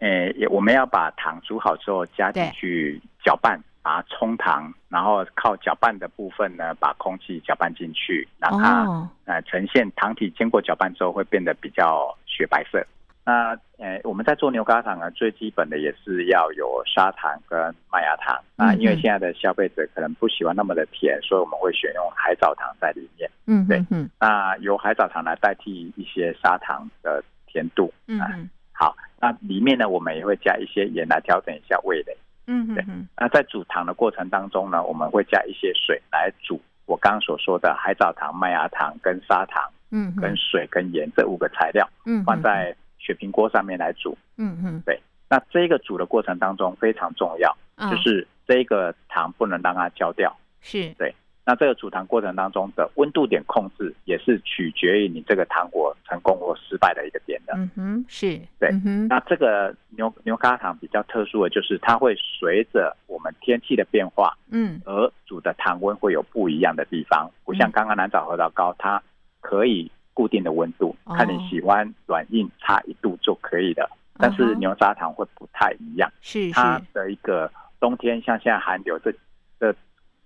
[0.00, 12.84] 诶，也我们要把糖煮好之后加进去搅拌，把它冲糖，然后靠搅拌的部分呢，把空气搅拌进去，让它、哦，呃呈现糖体经过搅拌之后会变得比较雪白色。
[13.24, 17.58] 那呃，我们在做牛轧糖呢，最基本的也是要有砂糖跟
[17.90, 18.40] 麦芽糖。
[18.56, 23.30] 那因为现在的消费者可能不喜欢那么的甜，所以我们会选用海藻糖在里面。
[23.46, 27.92] 嗯对嗯那由海藻糖来代替一些砂糖的甜度。
[28.06, 32.16] 啊嗯哼，好，那里面呢，我们也会加一些盐来调整一下味蕾。
[32.44, 39.62] 对嗯哼哼，那在煮糖的过程当中呢，我们会加一些水来煮我刚刚所说的海藻糖、麦芽糖跟砂糖、
[39.92, 44.16] 嗯，跟水跟盐这五个材料，嗯放在雪平锅上面来煮。
[44.38, 44.98] 嗯嗯，对，
[45.28, 50.34] 那这个煮的过程当中非常重要，啊就是这个糖不能让它焦掉。
[50.60, 51.12] 是对
[51.44, 57.52] 那这个煮糖过程当中的温度点控制，也是取决于你这个糖果成功或失败的一个点的。
[57.56, 58.70] 嗯哼是，对
[59.08, 67.28] 那这个牛牛轧糖比较特殊的就是，它会随着我们天气的变化，嗯而煮的糖温会有不一样的地方。
[67.44, 69.02] 不像刚刚南枣核桃糕，它
[69.40, 73.90] 可以固定的温度，哦看你喜欢软硬差一度就可以了。
[74.18, 77.50] 但是牛轧糖会不太一样，是是，它的一个
[77.80, 79.12] 冬天像现在寒流这
[79.58, 79.74] 这。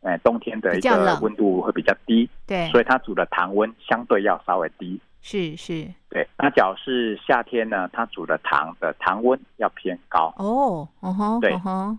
[0.02, 5.00] 呃，冬天的一个温度会比较低，对，所以它煮的糖温相对要稍微低。
[5.20, 10.32] 是是，对，那假如是夏天呢，它煮的糖的糖温要偏高。
[10.36, 11.50] 哦，哦吼，对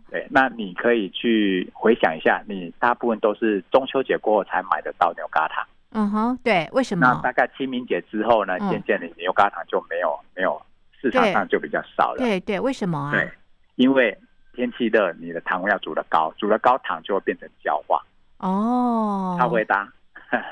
[0.09, 7.07] 对，那你可以去回想一下，你大部分都是中秋节过后才买得到牛轧糖，嗯哼，对，为什么？
[7.07, 10.61] 那大概清明节之后呢，嗯渐渐的牛轧糖就没有没有
[11.01, 12.17] 市场上就比较少了。
[12.17, 13.11] 对对，为什么啊？
[13.11, 13.29] 对，
[13.75, 14.17] 因为
[14.53, 18.03] 天气热，你的糖要煮的高，煮得高糖就会变成焦化，
[18.39, 19.87] 哦，它会搭。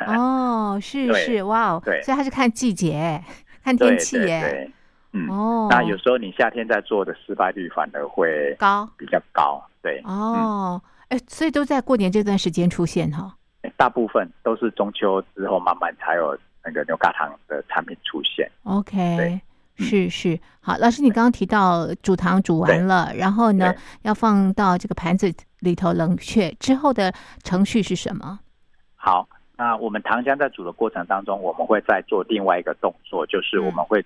[0.07, 3.21] 哦，是是， 哇哦，对所以它是看季节，
[3.61, 4.71] 看天气耶，
[5.11, 9.61] 嗯，哦，那有时候你夏天在做的失败率反而会高比较高。
[9.81, 13.35] 对，哦，哎，所以都在过年这段时间出现哈，
[13.77, 18.49] 大部分都是中秋之后慢慢才有那个牛轧糖的产品出现。
[18.63, 19.41] OK
[19.77, 27.13] 是是，好，老师，你刚刚提到煮糖煮完了，然后呢要放到这个盘子里头冷却之后的
[27.43, 28.39] 程序是什么？
[28.95, 33.99] 好，那我们糖浆在煮的过程当中，我们会再做另外一个动作，就是我们会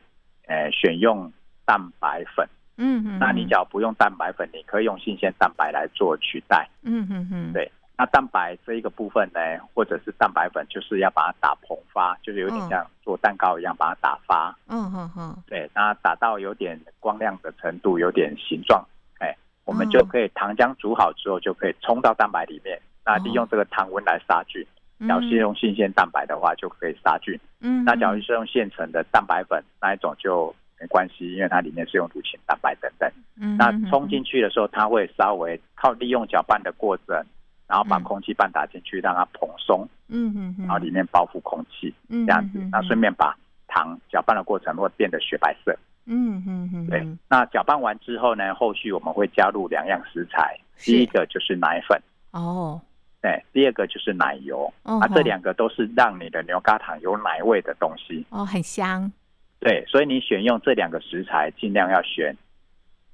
[0.47, 1.31] 呃选用
[1.65, 2.47] 蛋白粉。
[2.81, 6.67] 嗯嗯，那你只要不用蛋白粉，你可以用新鲜蛋白来做取代。
[6.81, 9.41] 嗯嗯嗯，对那蛋白这一个部分呢，
[9.73, 14.57] 或者是蛋白粉，就是要把它打膨发，就是有点嗯像做蛋糕一样，把它打发。
[14.69, 18.81] 嗯嗯嗯，对，那打到有点光亮的程度，有点形状，
[19.19, 19.35] 哎，
[19.65, 22.79] 我们哦就可以糖浆煮好之后，就可以冲到蛋白里面。
[23.05, 24.65] 那利用这个糖温来杀菌。
[25.05, 27.37] 假如是用新鲜蛋白的话，就可以杀菌。
[27.59, 33.11] 嗯，那假如是用现成的蛋白粉，那一种就没关系，因为它里面是用乳清蛋白等等。
[33.41, 37.25] 嗯那冲进去的时候，它会稍微靠利用搅拌的过程，
[37.69, 38.03] 然后把嗯。
[38.03, 42.59] 空气棒打进去，让它蓬松，嗯嗯嗯，然后里面包覆空气，嗯这样子。
[42.71, 45.77] 那顺便把糖搅拌的过程会变得雪白色。
[46.05, 47.01] 嗯嗯嗯，对。
[47.01, 52.01] 嗯，那搅拌完之后呢，后续我们会加入两样食材，第一个就是奶粉，
[52.31, 52.81] 哦，
[53.21, 54.73] 对，第二个就是奶油。
[54.83, 58.25] 哦啊，这两个都是让你的牛轧糖有奶味的东西。
[58.31, 59.11] 哦很香，
[59.59, 62.35] 对，所以你选用这两个食材，尽量要选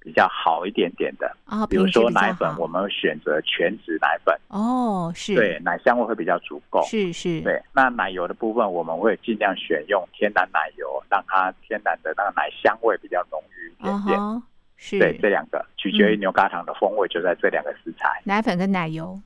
[0.05, 1.35] 比较好一点点的。
[1.45, 6.81] 啊，比如说奶粉，我们选择全脂奶粉，哦是，对，奶香味会比较足够。
[6.85, 14.19] 是是，对，那奶油的部分，我们会尽量选用天然奶油，让它天然的那个奶香味比较浓郁一哦点点。
[14.19, 14.41] 哈，
[14.77, 18.21] 是，对，这两个取决于嗯牛轧糖的风味，就在这两个食材。
[18.23, 19.19] 奶粉跟奶油，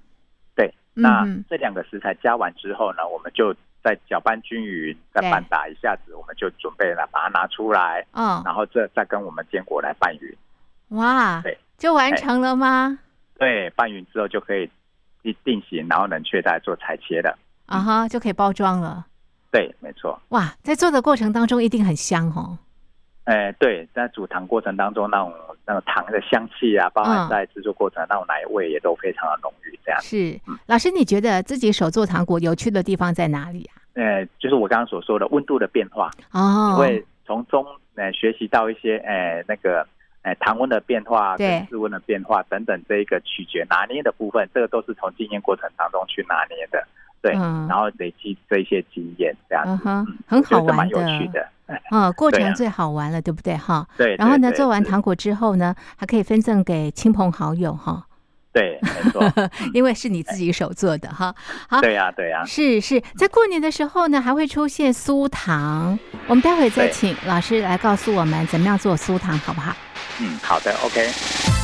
[0.56, 3.54] 对，嗯那嗯这两个食材加完之后呢，我们就
[3.84, 10.36] 再搅拌均匀，再对拌打一下子，我们就准备了把它拿出来，嗯，然后这再跟我们坚果来拌匀。
[10.90, 13.00] 哇对，就完哎成了吗？
[13.38, 14.70] 对，拌匀之后就可以
[15.24, 17.38] 一定型，然后冷却再做裁切的。
[17.66, 19.06] 啊哈，就可以包装了。
[19.52, 20.20] 对，没错。
[20.30, 22.58] 哇，在做的过程当中一定很香哦。
[23.26, 25.34] 哎，对，在煮糖过程当中，那种
[25.66, 29.80] 那种糖的香气啊，包嗯含在制作过程那种奶味也都非常的浓郁。
[29.86, 33.78] 这样，是，老师，你觉得自己手做糖果有趣的地方在哪里啊？
[33.94, 37.64] 呃，就是我刚刚所说的温度的变化，哦，你会从中
[37.96, 39.88] 呃学习到一些呃那个
[40.24, 46.86] 呃糖温的变化对跟室温的变化等等这一个取决拿捏的部分，这个都是从经验过程当中去拿捏的。
[47.22, 51.46] 对，嗯然后累积这一些经验，这样子，嗯哼嗯很好玩有的趣的。
[51.68, 53.86] 哎嗯，过 程最好玩了，对不对哈？
[53.98, 58.06] 对，然后呢，做完糖果之后呢，还可以分赠给亲朋好友哈。
[58.52, 59.24] 对没错。
[59.74, 61.34] 因为是你自己手做的哈。
[61.68, 62.44] 好对呀对呀。
[62.46, 63.02] 是是。
[63.18, 65.98] 在过年的时候呢还会出现酥糖。
[66.28, 69.76] 我们待会再请老师来告诉我们怎么样做酥糖好不好？
[70.22, 71.59] 嗯好的 ok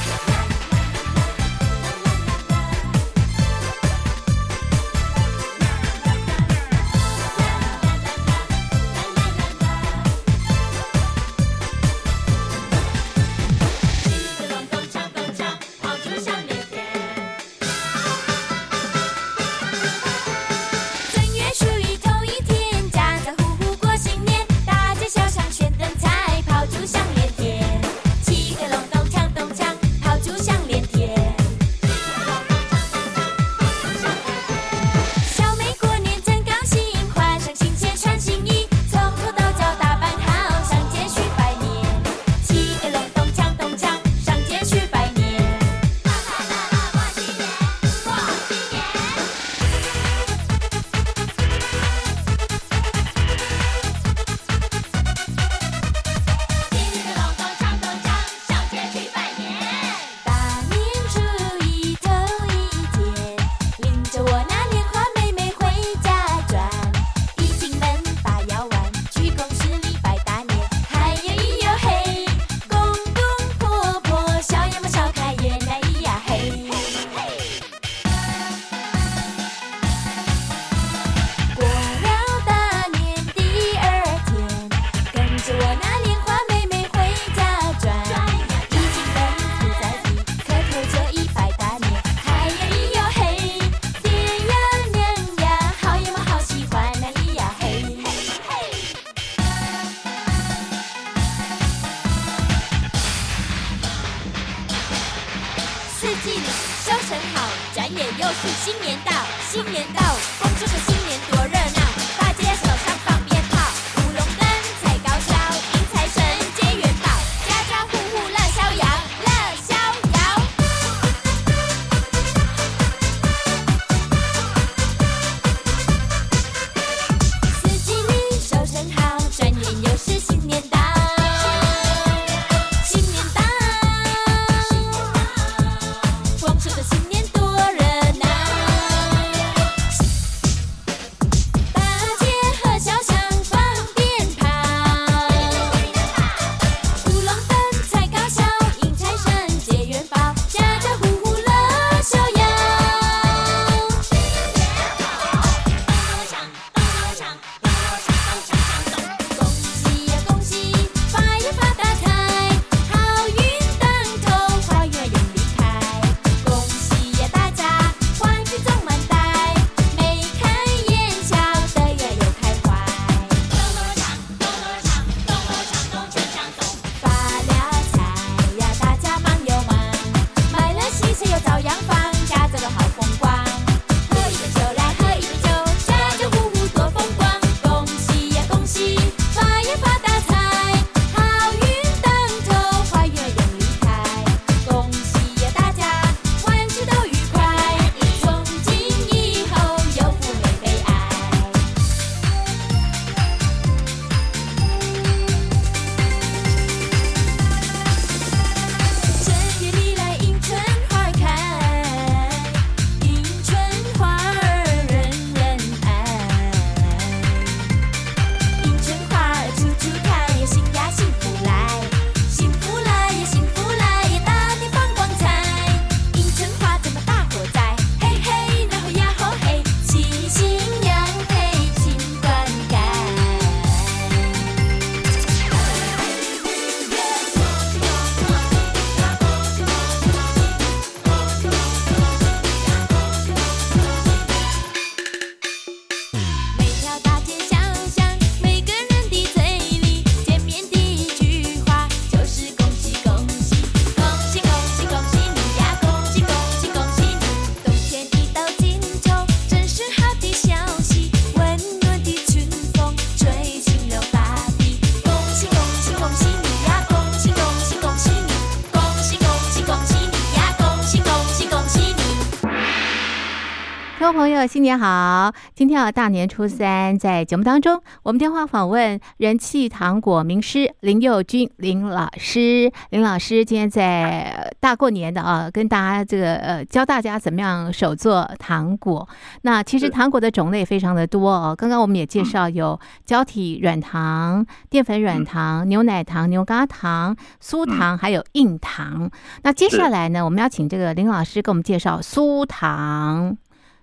[274.56, 275.34] 新年好！
[275.54, 282.72] 今天啊，大年初三，在节目当中，我们电话访问人气糖果名师林佑君林老师。
[282.92, 289.06] 林老师今天在呃大过年的啊，跟大家这个呃教大家怎么样手做糖果。
[289.42, 291.54] 那其实糖果的种类非常的多哦。
[291.54, 299.12] 刚刚我们也介绍有胶体软糖、淀粉软糖、牛奶糖、牛轧糖、酥糖，还有硬糖。
[299.44, 303.36] 那接下来呢，我们要请这个林老师给我们介绍酥糖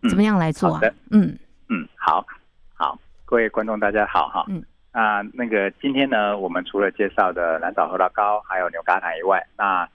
[0.08, 0.74] 怎么样来做啊？
[0.74, 0.94] 好的？
[1.10, 1.38] 嗯，
[1.68, 2.24] 嗯，好，
[2.74, 4.44] 好，各位观众大家好哈。
[4.48, 4.62] 嗯。
[4.94, 9.88] 那那个今天呢，我们除了介绍的蓝藻核桃糕还有牛轧糖以外，那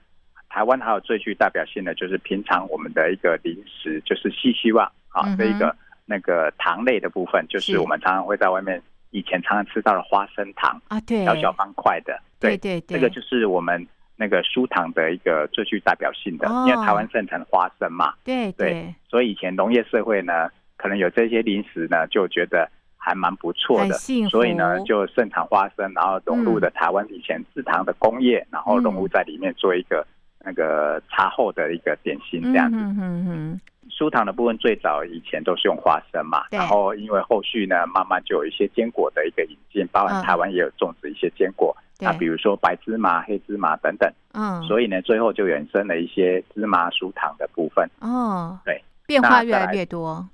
[0.48, 7.78] 台湾还有最具代表性的就是平常我们的一个零食，就是细希望啊嗯这一个那个糖类的部分，就是是。
[7.78, 13.86] 我们常常会在外面以前常常吃到的花生糖，啊，对，小小方块的，对对对，这个就是我们
[14.20, 16.66] 那个酥糖的一个最具代表性的，哦。
[16.68, 23.94] 因为台湾盛产花生嘛，对对所以以前农业社会呢，可能有这些零食呢，就觉得还蛮不错的，
[24.28, 30.04] 所以呢就盛产花生，然后融入了台湾以前制糖的工业，然后融入在里面做一个
[30.44, 32.76] 那个茶后的一个点心这样子。
[32.76, 33.60] 嗯嗯嗯
[33.90, 40.08] 酥糖的部分最早以前都是用花生嘛，然后因为后续呢，慢慢就有一些坚果的一个引进，包嗯。
[40.08, 47.88] 含台湾也有种植一些坚果，那比如说白芝麻、黑芝麻等等，嗯，所以呢，最后就衍生了一些芝麻酥糖的部分。
[48.00, 50.24] 哦，对，变化越来越多，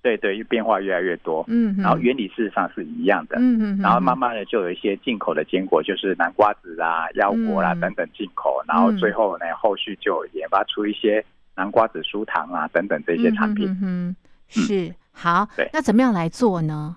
[0.00, 3.36] 对对，变化越来越多，嗯，然后原理事实上是一样的。
[3.40, 11.24] 嗯嗯，然后慢慢的就有一些进口的坚果，就是南瓜子啊、腰果啦、嗯等等进口，然后最后呢，后续就研发出一些
[11.56, 13.66] 南瓜子酥糖啊等等这些产品。
[13.82, 14.16] 嗯哼，
[14.48, 16.96] 是好对，那怎么样来做呢？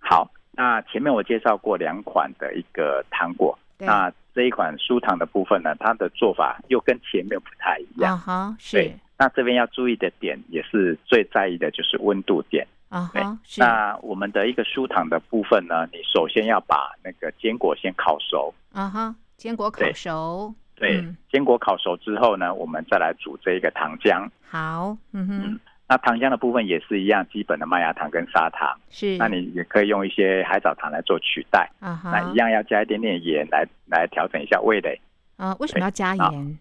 [0.00, 8.12] 好，那前面我介绍过两款的一个糖果，那这一款酥糖的部分呢，它的做法又跟前面不太一样。
[8.12, 12.66] 啊哈，是对，那这边要注意的点也是最在意的就是温度点。
[12.88, 18.52] 对啊哈，是那我们的一个酥糖的部分呢，你首先要把那个坚果先烤熟。
[18.72, 24.28] 啊哈，坚果烤熟，对，嗯坚果烤熟之后呢，我们再来煮这一个糖浆。
[24.46, 25.60] 好，嗯哼嗯，
[25.92, 28.74] 那糖浆的部分也是一样，基本的麦芽糖跟砂糖。
[28.88, 31.70] 是，那你也可以用一些海藻糖来做取代。
[31.80, 34.98] 啊哈，那一样要加一点点盐来来调整一下味蕾，
[35.36, 36.58] 啊，为什么要加盐？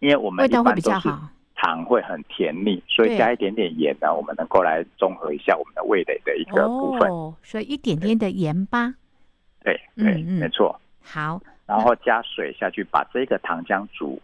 [0.00, 1.30] 因为我们一味道会比较好。
[1.54, 7.10] 糖会很甜腻，所以加一点点盐呢，我们能够来综合一下我们的味蕾的一个部分。
[7.10, 8.92] 哦，所以一点点的盐巴，
[9.62, 10.78] 对对，没错。
[11.00, 14.20] 好，然后加水下去，把这个糖浆煮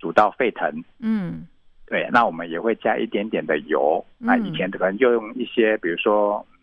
[0.00, 0.82] 煮到沸腾。
[0.98, 1.46] 嗯
[1.86, 4.04] 对，那我们也会加一点点的油。
[4.18, 6.56] 嗯那以前可能就用一些，比如说嗯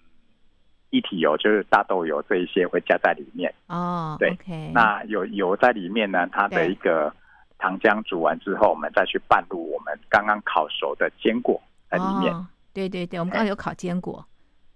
[0.89, 3.51] 一体油，就是大豆油这一些会加在里面。
[3.67, 4.37] 哦，对
[4.73, 7.11] 那有油在里面呢，它的一个
[7.57, 11.59] 糖浆煮完之后，我们再去拌入我们刚刚烤熟的坚果
[11.89, 12.31] 在里面。
[12.33, 14.23] 哦，对对对，我们刚刚有烤坚果，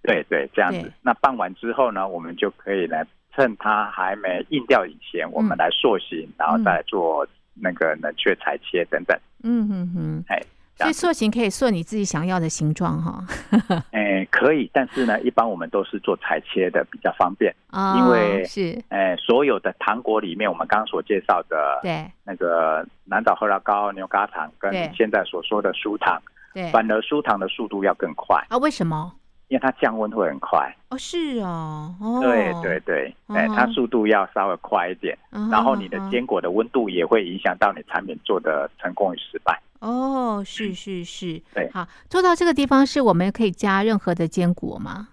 [0.01, 0.91] 对对，这样子。
[1.01, 9.15] 那拌完之后呢，我们就可以来趁它还没硬掉以前，我们来塑形，然后再做那个冷却裁切等等。
[9.43, 10.41] 嗯哼哼，哎，
[10.75, 13.23] 所以塑形可以塑你自己想要的形状哈，
[13.91, 17.53] 哎，可以，但是呢，一般我们都是做裁切的比较方便。
[17.71, 18.81] 哦因为是。
[18.89, 22.05] 哎，所有的糖果里面，我们刚刚所介绍的对。
[22.23, 26.21] 那个南枣核桃糕、牛轧糖，跟现在所说的酥糖，
[26.53, 26.69] 对。
[26.71, 29.13] 反而酥糖的速度要更快，啊，为什么？
[29.49, 30.75] 因为它降温会很快。
[30.89, 39.61] 哦，是哦，哦，对对对，哎嗯，它速度要稍微快一点，嗯，然后你的坚果的温度也会影响到你产品做的成功与失败。
[39.79, 41.69] 哦，是是是，对。
[41.71, 45.09] 好，做到这个地方是我们可以加任何的坚果吗？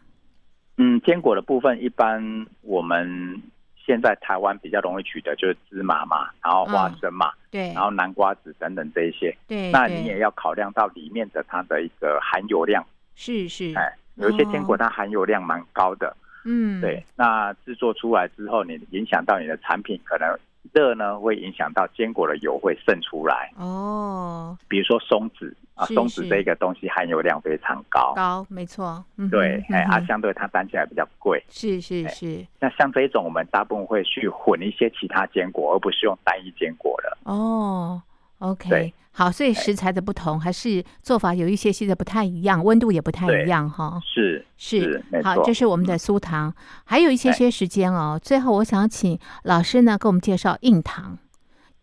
[0.79, 3.41] 嗯，坚果的部分一般我们
[3.77, 7.73] 现在台湾比较容易取得就是芝麻嘛，然后花生嘛，对。
[7.75, 9.37] 然后南瓜子等等这一些。
[9.47, 14.79] 对，那你也要考量到里面的它的一个含油量，是是，哎，有一些坚果哦。
[14.79, 17.05] 它含油量蛮高的，嗯，对。
[17.17, 20.29] 那制作出来之后，你影响到你的产品，可能
[20.73, 23.53] 热呢会影响到坚果的油会渗出来。
[23.57, 26.29] 哦，比如说松子啊，松子是。
[26.29, 31.43] 这个东西含油量非常高，高，没错，嗯对，哎，啊，相对它单起来比较贵。
[31.49, 37.17] 是是哎是，那像这一种，我们大部分会去混一些其他坚果，而不是用单一坚果的。
[37.25, 38.01] 哦
[38.39, 44.01] ，OK，好，所以食材的不同，还是做法有一些些的不太一样，温度也不太一样哈。
[44.05, 46.55] 是是好，这是我们的酥糖，
[46.85, 48.19] 还有一些哎些时间哦。
[48.23, 51.17] 最后，我想请老师呢给我们介绍硬糖，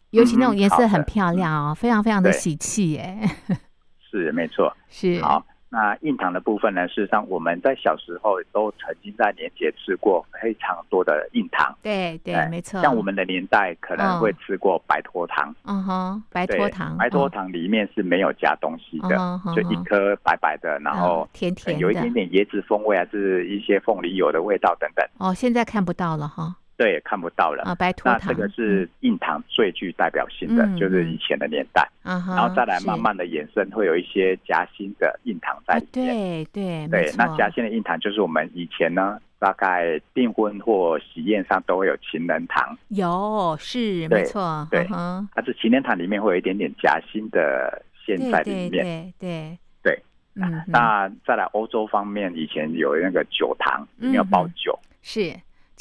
[0.09, 3.19] 尤其那种嗯颜色很漂亮哦，非常非常的喜气耶。
[4.11, 4.75] 是没错。
[4.89, 11.73] 是，好，那硬糖的部分呢，事实上我们在小时候都曾经在年节吃过非常多的硬糖。
[11.81, 12.81] 对对，哎没错。
[12.81, 26.53] 像我们的年代可能会吃过白脱糖，嗯哼，白对脱糖，白脱嗯糖里面是没有加东西的，就一颗白白的，然后嗯甜甜的，有一点点椰子风味啊，是一些凤梨油的味道等等，哦，现在看不到了哈。
[26.81, 27.61] 对，看不到了。
[27.65, 35.93] 啊，白那这个是硬糖最具代表性的，嗯就是以前的年代，然后再来慢慢的衍生，会有一些夹心的硬糖在啊，里面。
[35.93, 44.83] 对对没对，那夹心的硬糖就是我们以前呢，大概订婚或喜宴上都会有情人糖，有是对没错，对。
[44.87, 48.83] 它是情人糖里面会有一点点夹心的馅在对对里面。
[48.83, 50.03] 对对对，
[50.33, 54.53] 嗯，那再来欧洲方面，以前有那个酒糖，里面有包嗯。
[54.55, 55.31] 酒，是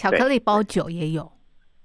[0.01, 1.30] 巧克力包酒也有，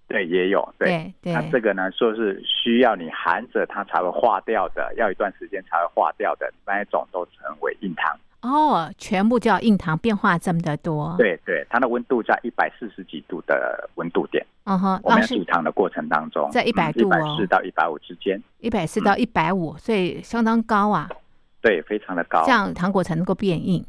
[0.07, 0.87] 对，也有对。
[0.87, 8.17] 对对，那这个呢，说是需要你含着它才会化掉的，要一段时间才会化掉的那一种，都称为硬糖。
[8.41, 14.45] 哦，全部叫硬糖，变化这么的多，，对对，它的温度在一百四十几度的温度点。
[14.63, 17.07] 嗯哼，我们煮糖的过程当中，在一百度哦。
[17.07, 21.09] 一百哦四到一百五之间，一百四到一百五，所以相当高啊，
[21.61, 22.45] 对，非常的高。
[22.45, 22.51] 这。
[22.51, 23.83] 样糖果才能够变硬，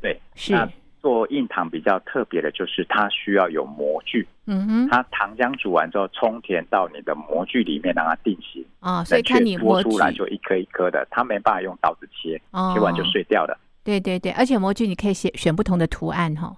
[0.00, 0.68] 对，是，那
[1.08, 8.62] 做硬糖比较特别的就是它需要有模具，嗯哼，它糖浆煮完之后充填到你的模具里面，让它定型。
[8.80, 13.58] 哦，所以看你模具出来就一颗一颗的，它没办法用刀子切，哦切完就碎掉了。
[13.82, 16.54] 对对对，而且模具你可以选选不同的图案哈，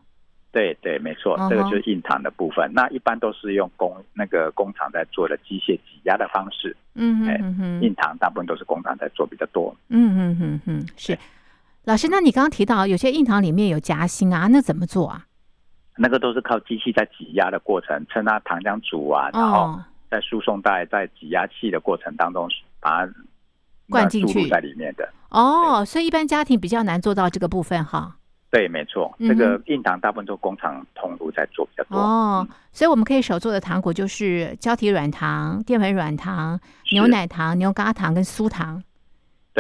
[0.51, 2.69] 对对，没错这个就是硬糖的部分。
[2.75, 7.25] 那一般都是用工那个工厂在做的机械挤压的方式，嗯
[7.57, 9.73] 哼，硬糖大部分都是工厂在做比较多。
[9.91, 11.17] 嗯嗯嗯嗯，是。
[11.85, 15.27] 老师，那你刚刚提到有些硬糖里面有夹心啊，那怎么做啊？
[15.97, 22.49] 那个都是靠机器在挤压的过程，趁它糖浆煮完，然后哦，在输送带在挤压器的过程当中，
[22.81, 23.13] 把它
[23.89, 25.09] 灌进去在里面的。
[25.31, 28.17] 哦，所以一般家庭比较难做到这个部分哈。
[28.51, 31.99] 对，没错，这个硬糖大部分都工厂通路在做比较多。
[31.99, 36.59] 哦，所以我们可以手做的糖果就是胶体软糖、淀粉软糖、
[36.93, 38.83] 牛奶糖、牛轧糖跟酥糖。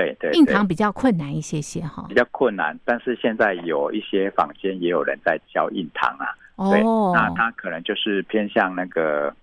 [0.00, 0.38] 对对，对。
[0.38, 2.04] 硬糖比较困难一些些哈。
[2.08, 2.14] 比。
[2.14, 6.26] 较困难，但是现在有一些坊间也有人在教印糖啊。
[6.70, 9.34] 对，哦，那它可能就是偏向那个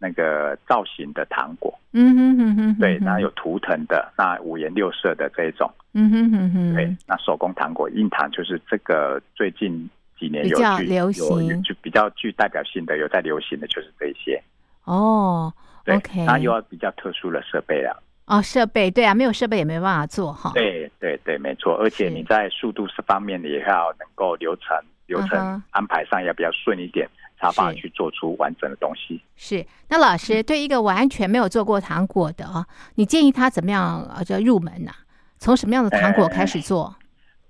[0.00, 9.88] 那个造型的糖果，嗯哼哼哼哼，对，那有图腾的，那五颜六色的这一种，嗯哼哼哼，对，那手工糖果印糖就是这个最近
[10.18, 14.42] 几年有比较具流有行就比较具代表性的有在流行的就是这些，
[14.82, 15.52] 哦
[15.84, 20.52] 对，OK，那又要比较特殊的设备了，哦，设备对啊，没有设备也没办法做哈。
[20.54, 24.76] 对对对，没错，而且你在速度这方面也要能够流程
[25.06, 27.08] 流程安排上要比较顺一点，
[27.40, 29.20] 才有办法去做出完整的东西。
[29.34, 32.66] 是，那老师对一个完全没有做过糖果的哦，
[32.96, 34.92] 你建议他怎么样呃这入门呢、
[35.38, 36.94] 从什么样的糖果开始做？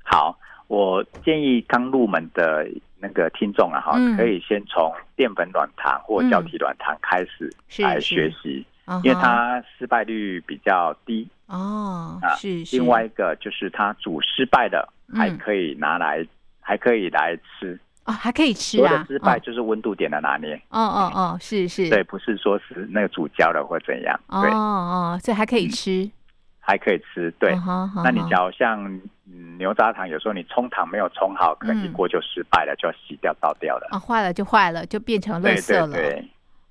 [0.05, 2.67] 好，我建议刚入门的
[3.01, 4.17] 那个听众啊，哈、嗯。
[4.17, 7.53] 可以先从淀粉软糖或胶体软糖开始
[7.83, 8.65] 来学习，嗯
[9.05, 11.29] 因为它失败率比较低。
[11.47, 12.35] 哦啊。
[12.37, 15.17] 是是，另外一个就是它煮失败的，嗯。
[15.17, 16.27] 还可以拿来，
[16.61, 17.79] 还可以来吃。
[18.05, 26.11] 哦还可以吃啊，失败就是温度点的拿捏，哦哦哦是是，对，不是说是那个煮焦了或怎样，哦对，哦，所以还可以吃，
[26.59, 27.53] 还可以吃，对。
[27.53, 28.03] 嗯哼哼。
[28.03, 28.83] 那你假如像
[29.27, 33.89] 嗯牛轧糖，有时候你冲糖没有冲好，可能一嗯锅就失败了，就要洗掉倒掉了。
[33.91, 35.93] 啊坏了就坏了，就变成垃对圾了。
[35.93, 36.29] 对对，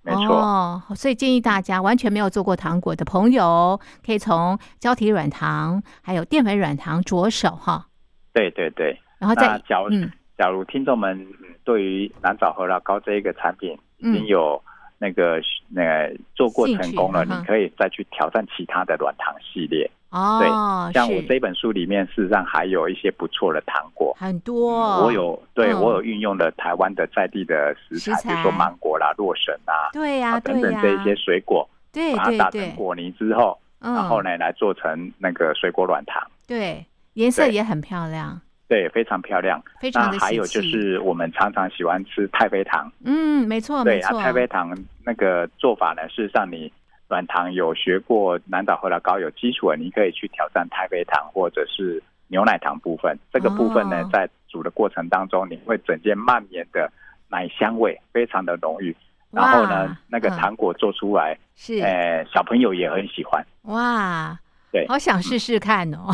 [0.07, 0.35] 没错。
[0.35, 7.85] 哦，所以建议大家完全没有做过糖果的朋友，可以从胶体软糖还有淀粉软糖着手哈，
[8.33, 8.97] 对对对。
[9.19, 14.61] 然后再假如、嗯假如听众们嗯对于蓝藻和老高这一个产品已嗯经有
[14.99, 19.89] 那个那个做过成功了，你可以再去挑战其他的软糖系列。
[20.09, 21.27] 哦，像我是。
[21.27, 24.15] 这本书里面，事实上还有一些不错的糖果。
[24.17, 25.81] 很多，我有对、嗯。
[25.81, 39.61] 我有运用了台湾的在地的食材，比如说芒果啦、洛神啊，对呀、啊等、等这一些水果，对把它打成，果泥之后，嗯，然后呢来做成那个水果软糖，对，颜色也很漂亮，对，非常漂亮。
[39.81, 46.71] 非常的那还有就是我们常常喜欢吃太妃糖，嗯，没错对啊，太妃糖那个做法呢，事实上你
[47.07, 53.17] 软糖有学过南岛荷兰糕有基础的，你可以去挑战太妃糖或者是牛奶糖部分。
[53.31, 56.91] 这个部分呢，哦在煮的过程当中，你会整件蔓延的
[57.29, 58.95] 奶香味非常的浓郁。
[59.29, 63.45] 然后呢，那个嗯糖果做出来，是呃，小朋友也很喜欢。
[63.63, 64.37] 哇，
[64.71, 66.11] 对好想试试看哦，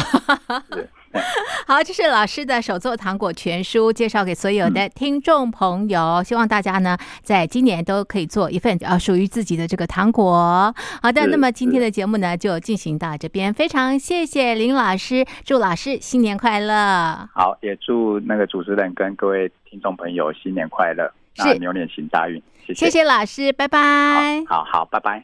[1.68, 10.74] 好，这是老师的手作糖果全书，介绍给所有的听众朋友，希望大家呢在今年都可以做一份呃属于自己的这个糖果。
[11.02, 17.30] 好的，那么今天的节目呢就进行到这边，非常谢谢林老师，祝老师新年快乐。
[17.34, 24.44] 好，也祝那个主持人跟各位听众朋友新年快乐，那是牛年行大运，谢谢谢老师，拜拜。
[24.48, 25.24] 好好好，拜拜。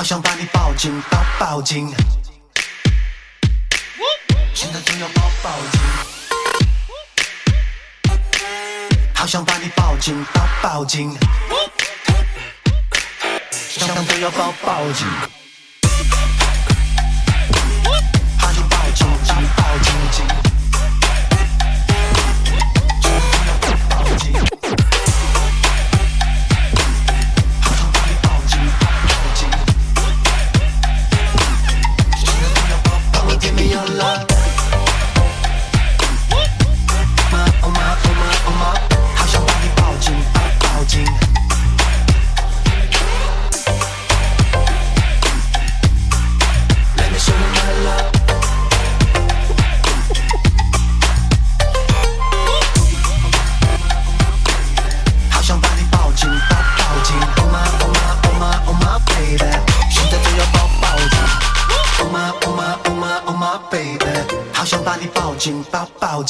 [0.00, 1.94] 好想把你抱紧，抱抱紧。
[4.54, 5.80] 现在就要抱抱紧。
[9.14, 11.14] 好想把你抱紧，抱抱紧。
[13.52, 15.06] 想想都要抱抱紧。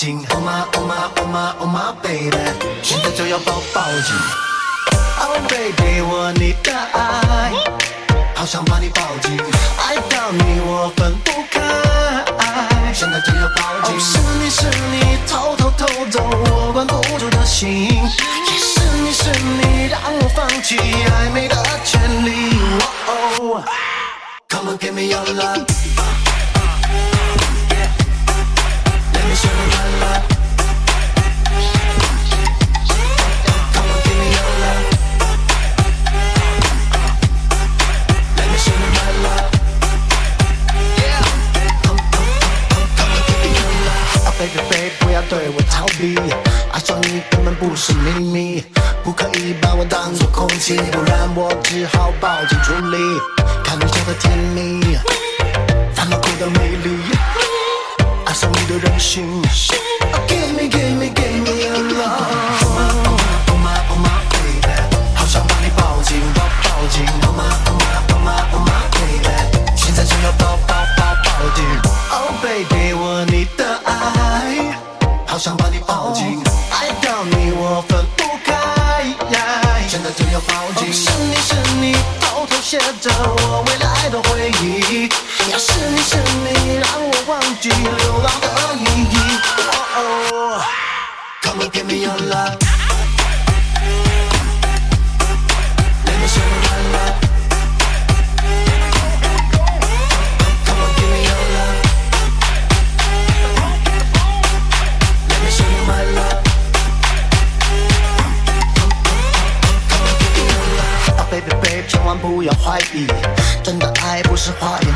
[0.01, 0.30] 抱
[49.61, 52.99] 把我当作空气，不然我只好抱紧处理。
[53.65, 54.99] 看你笑的甜蜜，
[55.95, 56.99] 烦恼哭的美丽，
[58.27, 59.43] 爱上你的任性。
[60.13, 62.63] Oh, Give me, give me, give me your love.
[63.49, 64.75] Oh my, oh my baby，
[65.15, 67.07] 好想把你抱紧，抱抱紧。
[67.23, 69.31] Oh my, oh my, oh my, oh my baby，
[69.77, 71.65] 现在就要抱抱抱抱紧。
[72.13, 74.79] Oh baby，我你的爱，
[75.27, 78.05] 好想把你抱紧，爱到你我分
[80.41, 80.93] 要抱紧。
[80.93, 85.09] 是你是你，偷偷写着我未来的回忆。
[85.51, 89.17] 要是你是你，让我忘记流浪的意义。
[89.97, 90.63] Oh,
[91.43, 92.70] Come on, give me your love.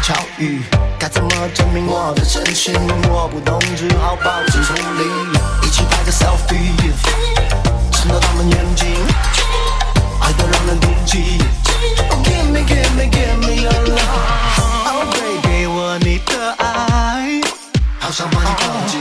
[0.05, 0.61] 巧遇。
[0.99, 2.75] 该怎么证明我的真心？
[3.09, 6.77] 我不懂，只好保持处理，一起拍个 selfie，
[7.91, 8.87] 沉到他们眼睛，
[10.21, 11.41] 爱得让人妒忌。
[12.23, 14.61] Give me, give me, give me your love.
[14.93, 17.41] Oh baby，我你的爱，
[17.99, 19.01] 好想把你抱紧，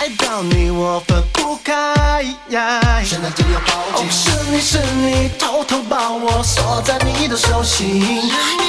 [0.00, 2.24] 爱到你我分不开。
[3.04, 4.06] 现在就要抱紧。
[4.06, 8.00] 哦，是你是你，偷偷把我锁在你的手心。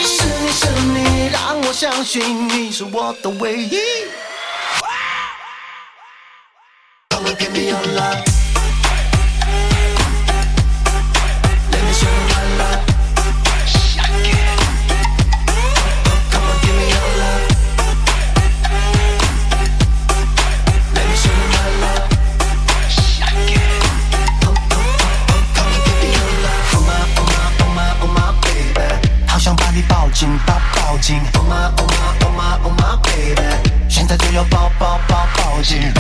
[0.04, 3.80] 是你是你，让我相信你是我的唯一。
[31.12, 31.20] 紧。
[31.36, 33.44] Oh my, oh my, oh my, oh my baby，
[33.90, 35.92] 现在就要抱抱抱抱紧。